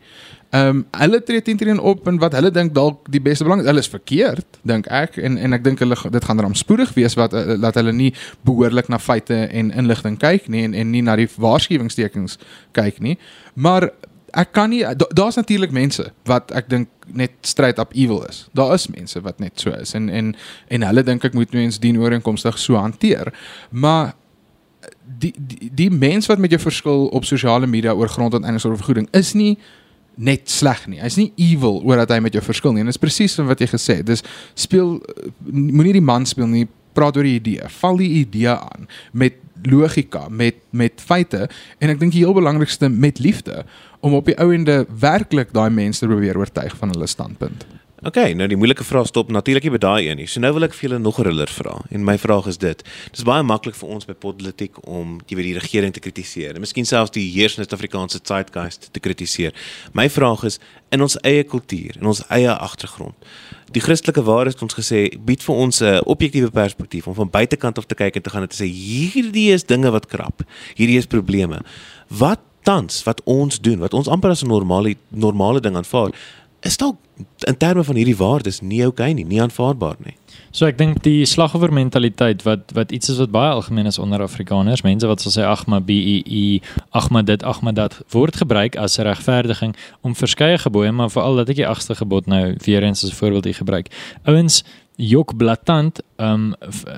[0.56, 3.64] Ehm um, hulle tree teen teen op en wat hulle dink dalk die beste belang
[3.66, 7.34] hulle is verkeerd dink ek en en ek dink hulle dit gaan rampspoedig wees wat
[7.34, 8.12] uh, dat hulle nie
[8.46, 12.38] behoorlik na feite en inligting kyk nie en en nie na die waarskuwingstekens
[12.78, 13.16] kyk nie.
[13.54, 13.90] Maar
[14.36, 18.46] ek kan nie da- daar's natuurlik mense wat ek dink net straight up evil is.
[18.54, 20.34] Daar is mense wat net so is en en
[20.68, 23.32] en hulle dink ek moet mens dien ooreenkomstig so hanteer.
[23.70, 24.14] Maar
[25.18, 29.08] die die, die mens wat met jou verskil op sosiale media oor grondonteiening of vergoeding
[29.12, 29.56] is nie
[30.16, 31.00] net sleg nie.
[31.02, 32.84] Hy's nie evil oor dat hy met jou verskil nie.
[32.84, 34.08] En dit is presies wat jy gesê het.
[34.08, 34.24] Dis
[34.58, 36.66] speel eh, moenie die man speel nie.
[36.96, 37.68] Praat oor die idee.
[37.80, 41.46] Val die idee aan met logika, met met feite
[41.80, 43.64] en ek dink die heel belangrikste met liefde
[44.04, 47.64] om op die ou ende werklik daai mense te probeer oortuig van hulle standpunt.
[48.04, 50.26] OK, nou die moeilike vraag stop natuurlik nie by daai een nie.
[50.28, 51.80] So nou wil ek vir julle nog 'n riller vra.
[51.90, 52.82] En my vraag is dit.
[53.10, 56.54] Dis baie maklik vir ons by politiek om jy weet die regering te kritiseer.
[56.54, 59.54] En miskien selfs die heersende Suid-Afrikaanse zeitgeist te kritiseer.
[59.94, 60.58] My vraag is
[60.90, 63.14] in ons eie kultuur, in ons eie agtergrond.
[63.72, 67.78] Die Christelike waarheid het ons gesê bied vir ons 'n objektiewe perspektief om van buitekant
[67.78, 70.42] af te kyk en te gaan en te sê hierdie is dinge wat krap.
[70.74, 71.62] Hierdie is probleme.
[72.08, 76.10] Wat tans wat ons doen, wat ons amper as 'n normale normale ding aanvaar,
[76.66, 76.96] is dalk
[77.48, 80.14] in terme van hierdie waardes nie oukei nie, nie aanvaarbaar nie.
[80.56, 84.22] So ek dink die slagoffer mentaliteit wat wat iets is wat baie algemeen is onder
[84.24, 86.60] Afrikaners, mense wat sal sê ag maar BEE,
[86.96, 91.40] ag maar dit, ag maar dat word gebruik as regverdiging om verskeie gebooie, maar veral
[91.42, 93.92] dat ek die agste gebod nou weer eens as voorbeeld hier gebruik.
[94.24, 94.62] Ouens
[94.96, 96.52] jok blaatant um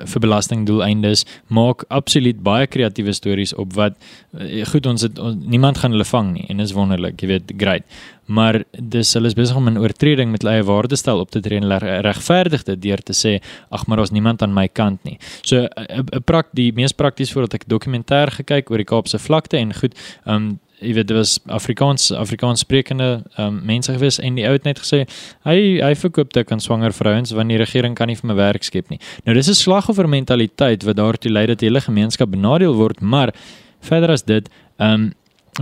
[0.07, 3.97] vir belastingdoeleindes maak absoluut baie kreatiewe stories op wat
[4.39, 7.53] eh, goed ons het ons, niemand gaan hulle vang nie en dis wonderlik jy weet
[7.59, 7.83] great.
[8.29, 11.59] Maar dis hulle is besig om 'n oortreding met hulle eie waardestel op te tree
[11.59, 11.67] en
[12.05, 13.39] regverdig dit deur te sê
[13.69, 15.17] ag maar daar's niemand aan my kant nie.
[15.41, 19.57] So 'n 'n prak die mees prakties voordat ek dokumentêr gekyk oor die Kaapse vlakte
[19.57, 19.93] en goed
[20.25, 24.67] um jy weet dit was Afrikaans Afrikaans sprekende um, mense gewees en die ou het
[24.67, 25.03] net gesê
[25.47, 28.63] hy hy verkoop dit aan swanger vrouens want die regering kan nie vir my werk
[28.63, 28.99] skep nie.
[29.25, 33.33] Nou dis 'n slagoffer mentaliteit wat daartoe lei dat die hele gemeenskap benadeel word, maar
[33.81, 34.49] verder as dit,
[34.79, 35.13] ehm um,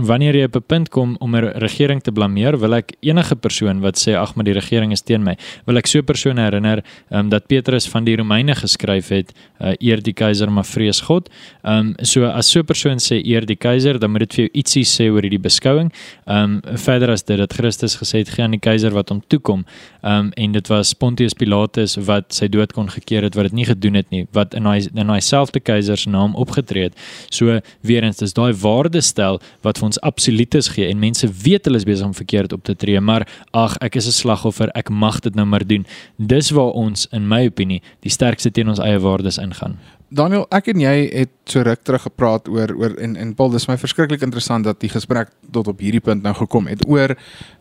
[0.06, 3.80] wanneer jy op 'n punt kom om 'n regering te blameer, wil ek enige persoon
[3.80, 5.36] wat sê ag maar die regering is teen my,
[5.66, 9.72] wil ek so 'n persoon herinner um, dat Petrus van die Romeine geskryf het, uh,
[9.78, 11.28] eer die keiser maar vrees God.
[11.64, 14.44] Ehm um, so as so 'n persoon sê eer die keiser, dan moet dit vir
[14.44, 15.92] jou ietsie sê oor hierdie beskouing.
[16.26, 19.22] Ehm um, verder as dit dat Christus gesê het gee aan die keiser wat hom
[19.28, 19.64] toekom.
[20.02, 23.52] Ehm um, en dit was Pontius Pilatus wat sy dood kon gekeer het wat dit
[23.52, 26.94] nie gedoen het nie, wat in daai in daai selfde keiser se naam opgetree het.
[27.30, 31.88] So weer eens dis daai waardestel wat ons absolutes gee en mense weet hulle is
[31.88, 33.26] besig om verkeerd op te tree, maar
[33.56, 35.86] ag, ek is 'n slagoffer, ek mag dit nou maar doen.
[36.16, 39.78] Dis waar ons in my opinie die sterkste teen ons eie waardes ingaan.
[40.08, 43.68] Daniel, ek en jy het so ruk terug gepraat oor oor en en Paul, dis
[43.68, 47.12] my verskriklik interessant dat die gesprek tot op hierdie punt nou gekom het oor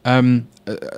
[0.03, 0.47] ehm um,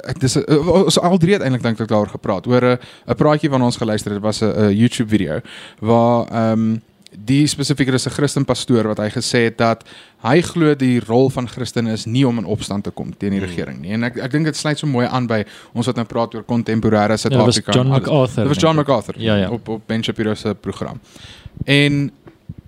[0.09, 2.77] ek dis uh, ons al drie het eintlik dink ek daaroor gepraat oor 'n
[3.07, 5.41] 'n praatjie van ons geluister het was 'n 'n YouTube video
[5.80, 6.82] waar ehm um,
[7.12, 9.84] die spesifieke is 'n Christen pastoor wat hy gesê het dat
[10.24, 13.39] hy glo die rol van Christen is nie om in opstand te kom teen die
[13.39, 13.91] regering nie.
[13.91, 15.43] En ek ek dink dit sluit so mooi aan by
[15.74, 17.72] ons wat nou praat oor kontemporêre Suid-Afrika.
[17.72, 18.76] John MacArthur, Dit was John.
[18.76, 19.49] MacArthur Ja, ja.
[19.49, 20.99] op op Ben Shapiro se program.
[21.66, 22.12] En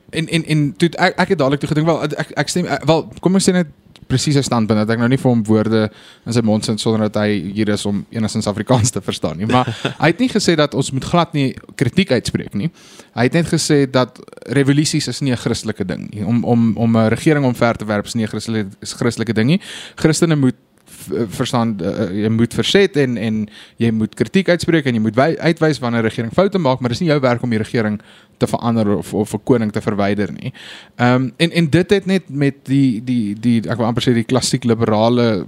[0.10, 2.84] en en en toe ek ek het dadelik toe gedink wel ek ek stem ek-
[2.86, 3.68] wel kom ons sê net
[4.12, 5.84] presies sy standpunt dat ek nou nie vir hom woorde
[6.28, 9.50] in sy mond sit sonder dat hy hier is om enigstens Afrikaans te verstaan nie.
[9.50, 9.70] Maar
[10.04, 11.48] hy het nie gesê dat ons moet glad nie
[11.80, 12.72] kritiek uitspreek nie.
[13.18, 14.20] Hy het net gesê dat
[14.58, 16.26] revolusies is nie 'n Christelike ding nie.
[16.26, 19.48] Om om om 'n regering omver te werp is nie 'n Christelike is Christelike ding
[19.48, 19.62] nie.
[19.96, 20.56] Christene moet
[21.30, 25.38] verstaan uh, jy moet verset en en jy moet kritiek uitspreek en jy moet wy-
[25.40, 28.02] uitwys wanneer 'n regering foute maak, maar dis nie jou werk om die regering
[28.38, 30.54] te verander of of 'n koning te verwyder nie.
[30.98, 34.14] Ehm um, en en dit het net met die die die ek wil amper sê
[34.14, 35.48] die klassiek liberale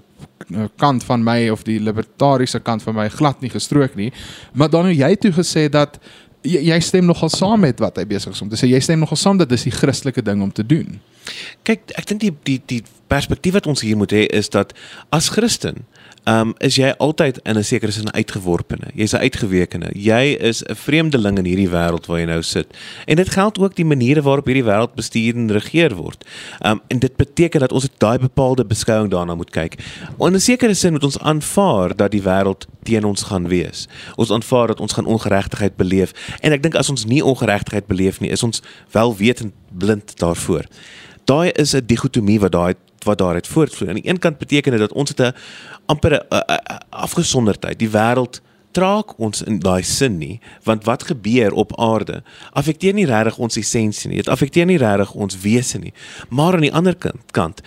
[0.53, 4.11] eh, kant van my of die libertariese kant van my glad nie gestrook nie.
[4.53, 5.99] Maar dan het jy toe gesê dat
[6.41, 8.67] jy, jy stem nogal saam met wat hy besig is om te sê.
[8.67, 10.99] Jy stem nogal saam dat dis die Christelike ding om te doen.
[11.63, 14.73] Kyk, ek dink die die die perspektief wat ons hier moet hê is dat
[15.13, 15.85] as Christen,
[16.23, 18.87] ehm um, is jy altyd in 'n sekere sin uitgeworpene.
[18.95, 19.89] Jy's 'n uitgewekene.
[19.91, 22.67] Jy is 'n vreemdeling in hierdie wêreld waar jy nou sit.
[23.05, 26.23] En dit geld ook die maniere waarop hierdie wêreld bestuur en regeer word.
[26.59, 29.75] Ehm um, en dit beteken dat ons daai bepaalde beskouing daarna moet kyk.
[30.19, 33.87] In 'n sekere sin moet ons aanvaar dat die wêreld teen ons gaan wees.
[34.15, 36.11] Ons aanvaar dat ons gaan ongeregtigheid beleef.
[36.39, 38.61] En ek dink as ons nie ongeregtigheid beleef nie, is ons
[38.91, 40.65] wel wetend blind daarvoor.
[41.25, 43.89] Daai is 'n digotomie wat daai wat daaruit voortvloei.
[43.89, 45.33] Aan die een kant beteken dit dat ons het 'n
[45.85, 47.79] amper 'n- afgesonderdheid.
[47.79, 53.05] Die wêreld traak ons in daai sin nie, want wat gebeur op aarde affekteer nie
[53.05, 54.17] regtig ons essensie nie.
[54.17, 55.93] Dit affekteer nie regtig ons wese nie.
[56.29, 57.61] Maar aan die ander kant, kant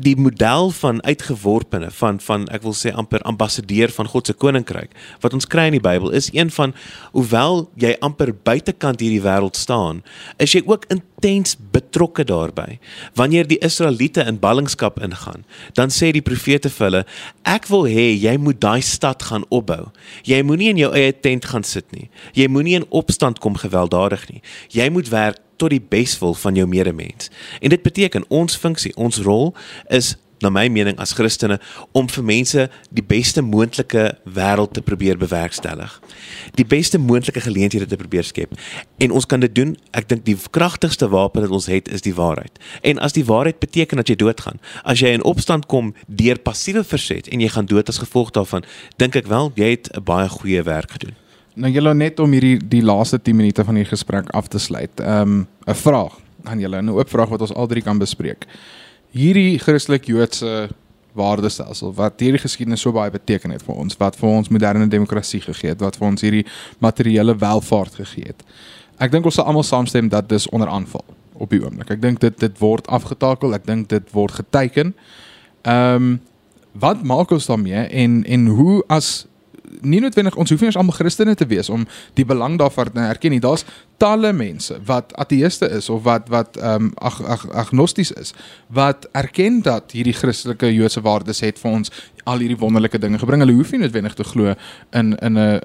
[0.00, 4.94] die model van uitgeworpene van van ek wil sê amper ambassadeur van God se koninkryk
[5.22, 6.74] wat ons kry in die Bybel is een van
[7.12, 10.02] hoewel jy amper buitekant hierdie wêreld staan,
[10.38, 12.78] is jy ook intens betrokke daarbey.
[13.18, 15.44] Wanneer die Israeliete in ballingskap ingaan,
[15.74, 17.02] dan sê die profete vir hulle,
[17.44, 19.90] ek wil hê jy moet daai stad gaan opbou.
[20.28, 22.08] Jy moenie in jou eie tent gaan sit nie.
[22.36, 24.42] Jy moenie in opstand kom gewelddadig nie.
[24.72, 27.30] Jy moet werk tot die beswil van jou medemens.
[27.60, 29.54] En dit beteken ons funksie, ons rol
[29.88, 31.58] is na my mening as Christene
[31.96, 35.92] om vir mense die beste moontlike wêreld te probeer bewerkstellig.
[36.56, 38.56] Die beste moontlike geleenthede te probeer skep.
[39.04, 39.76] En ons kan dit doen.
[39.96, 42.56] Ek dink die kragtigste wapen wat ons het is die waarheid.
[42.80, 46.84] En as die waarheid beteken dat jy doodgaan, as jy in opstand kom deur passiewe
[46.84, 48.64] verset en jy gaan dood as gevolg daarvan,
[48.96, 51.19] dink ek wel jy het 'n baie goeie werk gedoen.
[51.54, 55.00] Nou julle net om hierdie die laaste 10 minute van hierdie gesprek af te sluit.
[55.00, 58.46] Ehm um, 'n vraag aan julle, 'n oop vraag wat ons al drie kan bespreek.
[59.10, 60.68] Hierdie Christelik-Joodse
[61.12, 65.40] waardestelsel wat hierdie geskiedenis so baie beteken het vir ons, wat vir ons moderne demokrasie
[65.40, 66.46] gegee het, wat vir ons hierdie
[66.78, 68.44] materiële welvaart gegee het.
[68.98, 71.90] Ek dink ons sal almal saamstem dat dis onder aanval op die oomblik.
[71.90, 74.94] Ek dink dit dit word afgetakel, ek dink dit word geteiken.
[75.62, 76.20] Ehm um,
[76.72, 79.26] wat maak ons daarmee en en hoe as
[79.80, 83.00] nie noodwendig ons hoef nie eens almal Christene te wees om die belang daarvan te
[83.00, 83.40] erken nie.
[83.40, 83.64] Daar's
[84.00, 88.32] talle mense wat ateëste is of wat wat ehm um, ag ag agnosties is
[88.66, 91.92] wat erken dat hierdie Christelike Joodse waardes het vir ons
[92.24, 93.42] al hierdie wonderlike dinge gebring.
[93.44, 94.54] Hulle hoef nie noodwendig te glo
[94.90, 95.60] in in 'n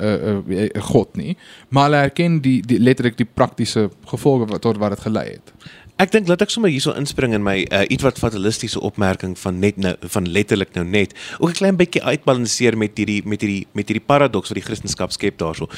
[0.75, 1.37] 'n God nie,
[1.69, 5.53] maar hulle erken die die letterlik die praktiese gevolge wat tot wat dit gelei het.
[5.95, 9.77] Ek dink laat ek sommer hierso inspring in my uh, ietwat fatalistiese opmerking van net
[9.79, 11.13] nou van letterlik nou net.
[11.39, 15.09] Ook 'n klein bietjie uitbalanseer met hierdie met hierdie met hierdie paradoks wat die Christendom
[15.09, 15.69] skep daarso.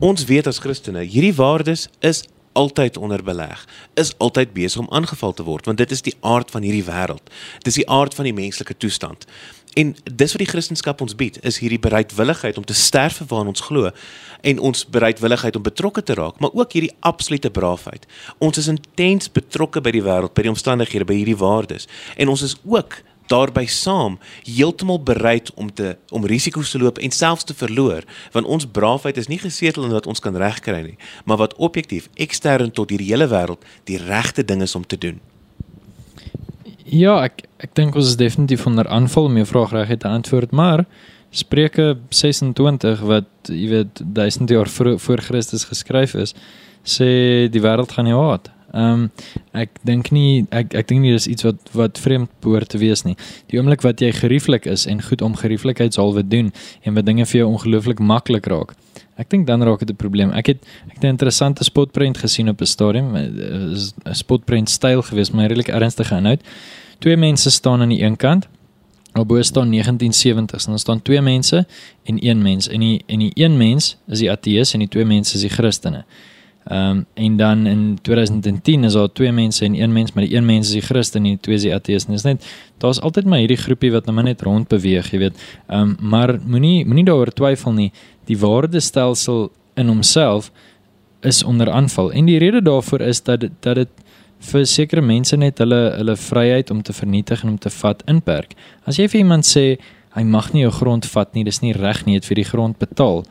[0.00, 2.24] Ons weet as Christene, hierdie waardes is
[2.56, 6.50] altyd onder beleg, is altyd besig om aangeval te word, want dit is die aard
[6.50, 7.28] van hierdie wêreld.
[7.62, 9.26] Dis die aard van die menslike toestand.
[9.76, 13.50] En dis wat die Christendom ons bied, is hierdie bereidwilligheid om te sterf vir waar
[13.50, 13.90] ons glo
[14.40, 18.06] en ons bereidwilligheid om betrokke te raak, maar ook hierdie absolute braafheid.
[18.38, 21.84] Ons is intens betrokke by die wêreld, by die omstandighede, by hierdie waardes
[22.16, 27.10] en ons is ook daarby saam heeltemal bereid om te om risiko's te loop en
[27.10, 30.98] selfs te verloor want ons braafheid is nie gesetel in wat ons kan regkry nie
[31.24, 35.18] maar wat objektief ekstern tot hierdie hele wêreld die regte ding is om te doen
[36.86, 40.52] Ja, ek ek dink ons is definitief onder aanval om jou vraag reg te antwoord,
[40.52, 40.84] maar
[41.34, 46.34] Spreuke 26 wat jy weet 1000 jaar voor, voor Christus geskryf is,
[46.86, 48.52] sê die wêreld gaan jou haat.
[48.76, 49.10] Ehm um,
[49.56, 53.06] ek dink nie ek ek dink nie dis iets wat wat vreemd behoort te wees
[53.06, 53.16] nie.
[53.50, 56.52] Die oomblik wat jy gerieflik is en goed om gerieflikheidshalwe doen
[56.84, 58.74] en wat dinge vir jou ongelooflik maklik raak.
[59.16, 60.30] Ek dink dan raak dit 'n probleem.
[60.32, 60.58] Ek het
[60.88, 65.68] ek het 'n interessante spotprent gesien op 'n stadium, 'n spotprent styl geweest, maar redelik
[65.68, 66.42] ernstige inhoud.
[66.98, 68.48] Twee mense staan aan die een kant
[69.16, 71.66] Albo staan 1970s en dan staan twee mense
[72.02, 75.04] en een mens en die en die een mens is die ateës en die twee
[75.04, 76.04] mense is die Christene.
[76.66, 80.36] Ehm um, en dan in 2010 is daar twee mense en een mens, maar die
[80.36, 82.06] een mens is die Christen en die twee is die ateës.
[82.06, 82.46] Dit is net
[82.78, 85.44] daar's altyd maar hierdie groepie wat nou net rond beweeg, jy weet.
[85.66, 87.92] Ehm um, maar moenie moenie daaroor twyfel nie.
[88.26, 90.50] Die waardestelsel in homself
[91.20, 93.88] is onder aanval en die rede daarvoor is dat dit dat dit
[94.50, 98.56] vir sekere mense net hulle hulle vryheid om te vernietig en om te vat inperk.
[98.84, 99.76] As jy vir iemand sê
[100.16, 102.50] hy mag nie jou grond vat nie, dis nie reg nie, jy het vir die
[102.50, 103.24] grond betaal.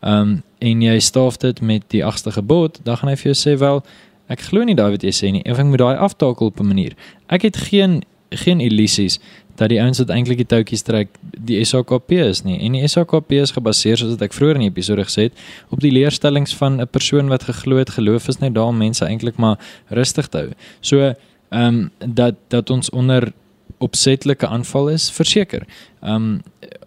[0.00, 3.58] Um, en jy staaf dit met die agste gebod, dan gaan hy vir jou sê
[3.58, 3.82] wel
[4.28, 5.42] ek glo nie daai wat jy sê nie.
[5.48, 6.94] Ek moet daai aftakel op 'n manier.
[7.28, 9.18] Ek het geen geen illusies
[9.54, 12.58] dat die ouens wat eintlik die toutjies trek die SAKP is nie.
[12.60, 15.32] En die SAKP is gebaseer soos ek vroeër in die episode gesê het
[15.74, 19.04] op die leerstellings van 'n persoon wat geglo het geloof is net daar om mense
[19.04, 20.50] eintlik maar rustig te hou.
[20.80, 21.14] So ehm
[21.50, 23.32] um, dat dat ons onder
[23.78, 25.66] opsetlike aanval is verseker.
[26.02, 26.42] Ehm um,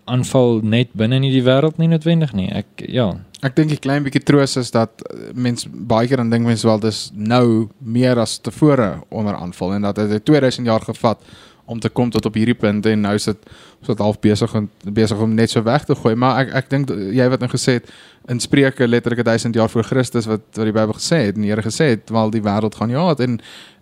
[0.05, 2.49] aanval net binne in die wêreld nie noodwendig nie.
[2.53, 3.11] Ek ja.
[3.41, 5.01] Ek dink 'n klein bietjie troos is dat
[5.33, 9.81] mens baie keer dan dink mense wel dis nou meer as tevore onder aanval en
[9.81, 11.17] dat dit 2000 jaar gevat
[11.65, 13.51] om te kom tot op hierdie punt en nou is dit
[13.85, 16.89] so half besig en besig om net so weg te gooi maar ek ek dink
[16.89, 17.91] jy wat nou gesê het
[18.29, 21.53] in Spreuke letterlik 1000 jaar voor Christus wat wat die Bybel gesê het en die
[21.53, 23.39] Here gesê het wel die wêreld gaan ja en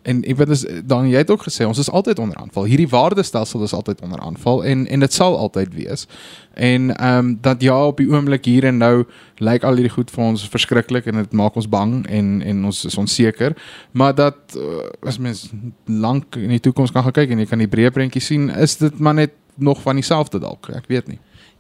[0.10, 2.66] en ek weet dan jy het ook gesê ons is altyd onder aanval.
[2.70, 6.08] Hierdie waardestelsel is altyd onder aanval en en dit sal altyd wees.
[6.54, 9.06] En ehm um, dat ja op die oomblik hier en nou
[9.38, 12.86] lyk al hierdie goed vir ons verskriklik en dit maak ons bang en en ons
[12.86, 13.56] is onseker.
[13.92, 15.50] Maar dat uh, as mens
[15.86, 18.78] lank in die toekoms kan gaan kyk en jy kan die breë prentjie sien is
[18.78, 20.70] dit maar net nog van dieselfde dalk.
[20.76, 21.20] Ek weet nie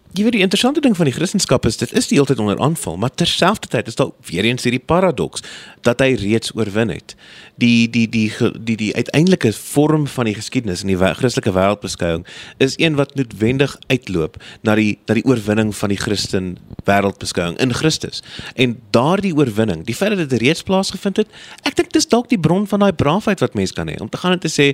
[0.09, 2.57] Jy weet die interessante ding van die Christendom is dit is die hele tyd onder
[2.57, 5.43] aanval, maar terselfdertyd is daar weer eens hierdie paradoks
[5.85, 7.13] dat hy reeds oorwin het.
[7.61, 12.25] Die die die die die, die uiteindelike vorm van die geskiedenis in die Christelike wêreldbeskouing
[12.57, 16.57] is een wat noodwendig uitloop na die na die oorwinning van die Christen
[16.89, 18.23] wêreldbeskouing in Christus.
[18.55, 21.39] En daardie oorwinning, die feit dat dit reeds plaasgevind het,
[21.69, 24.17] ek dink dis dalk die bron van daai braafheid wat mense kan hê om te
[24.17, 24.73] gaan en te sê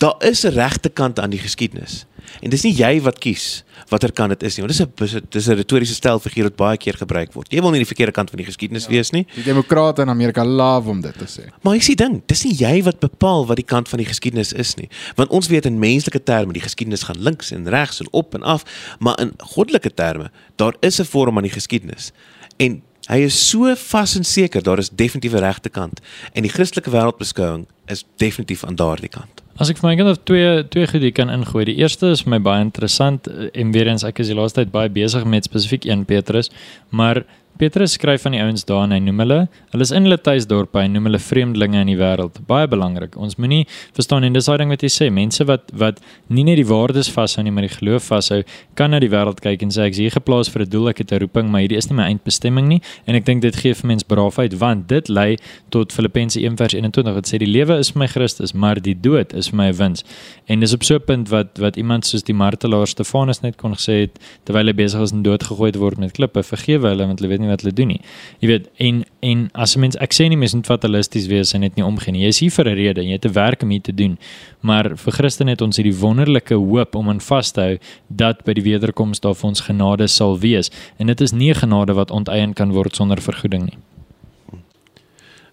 [0.00, 2.06] daar is 'n regte kant aan die geskiedenis.
[2.40, 4.64] En dis nie jy wat kies watter kant dit is nie.
[4.66, 7.52] Want dis 'n dis 'n retoriese stelfiguur wat baie keer gebruik word.
[7.52, 9.26] Jy wil nie die verkeerde kant van die geskiedenis ja, wees nie.
[9.34, 11.50] Die demokrate in Amerika love om dit te sê.
[11.62, 14.52] Maar ek sê ding, dis nie jy wat bepaal wat die kant van die geskiedenis
[14.52, 14.88] is nie.
[15.16, 18.42] Want ons weet in menslike terme die geskiedenis gaan links en regs en op en
[18.42, 18.64] af,
[18.98, 22.12] maar in goddelike terme, daar is 'n vorm aan die geskiedenis.
[22.58, 26.00] En hy is so vas en seker daar is definitief 'n regte kant
[26.32, 29.42] en die Christelike wêreldbeskouing is definitief aan daardie kant.
[29.60, 31.66] As ek vir my kind of twee twee goed kan ingooi.
[31.68, 34.72] Die eerste is my baie interessant eh, en weer eens ek is die laaste tyd
[34.72, 36.48] baie besig met spesifiek 1 Petrus,
[36.88, 37.26] maar
[37.60, 39.36] Petrus skryf van die ouens daar en hy noem hulle,
[39.74, 42.38] hulle is in hulle tuisdorp, hy noem hulle vreemdelinge in die wêreld.
[42.48, 43.18] Baie belangrik.
[43.20, 45.98] Ons moenie verstaan en dis daai ding wat jy sê, mense wat wat
[46.32, 48.38] nie net die waardes vashou nie, maar die geloof vashou,
[48.80, 51.02] kan na die wêreld kyk en sê ek is hier geplaas vir 'n doel, ek
[51.04, 53.74] het 'n roeping, maar hierdie is nie my eindbestemming nie en ek dink dit gee
[53.74, 55.36] vir mense braafheid want dit lei
[55.68, 59.50] tot Filippense 1:21 wat sê die lewe is vir my Christus, maar die dood is
[59.50, 60.04] vir my 'n wins.
[60.48, 63.74] En dis op so 'n punt wat wat iemand soos die martelaar Stefanus net kon
[63.74, 67.06] gesê het terwyl hy besig was om dood gegooi te word met klippe, vergewe hulle
[67.06, 68.00] want hulle weet nie wat hulle doen nie.
[68.40, 71.60] Jy weet en en as 'n mens ek sê nie mens moet fatalisties wees en
[71.60, 72.22] net nie omgee nie.
[72.22, 74.18] Jy is hier vir 'n rede en jy het 'n werk om hier te doen.
[74.60, 77.78] Maar vir Christene het ons hierdie wonderlike hoop om aan vas te hou
[78.08, 80.70] dat by die wederkoms daar vir ons genade sal wees.
[80.98, 83.78] En dit is nie genade wat onteien kan word sonder vergoeding nie.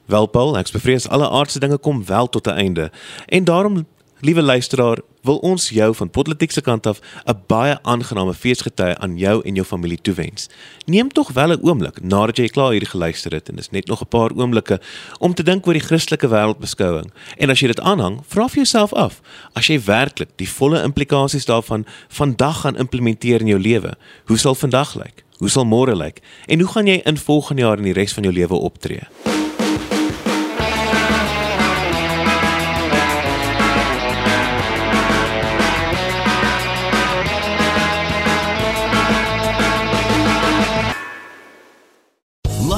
[0.07, 2.91] Wel Paul, ek bevrees alle aardse dinge kom wel tot 'n einde.
[3.27, 3.85] En daarom
[4.19, 9.17] Liewe luisteraar, wil ons jou van Politiek se kant af 'n baie aangename feesgety aan
[9.17, 10.49] jou en jou familie toewens.
[10.85, 14.01] Neem tog wel 'n oomblik nadat jy klaar hierdie geluister het en dis net nog
[14.01, 14.81] 'n paar oomblikke
[15.19, 17.11] om te dink oor die Christelike wêreldbeskouing.
[17.37, 19.21] En as jy dit aanhang, vra vir jouself af,
[19.53, 23.93] as jy werklik die volle implikasies daarvan vandag gaan implementeer in jou lewe,
[24.25, 25.23] hoe sal vandag lyk?
[25.37, 26.21] Hoe sal môre lyk?
[26.47, 29.36] En hoe gaan jy in volgende jaar en die res van jou lewe optree?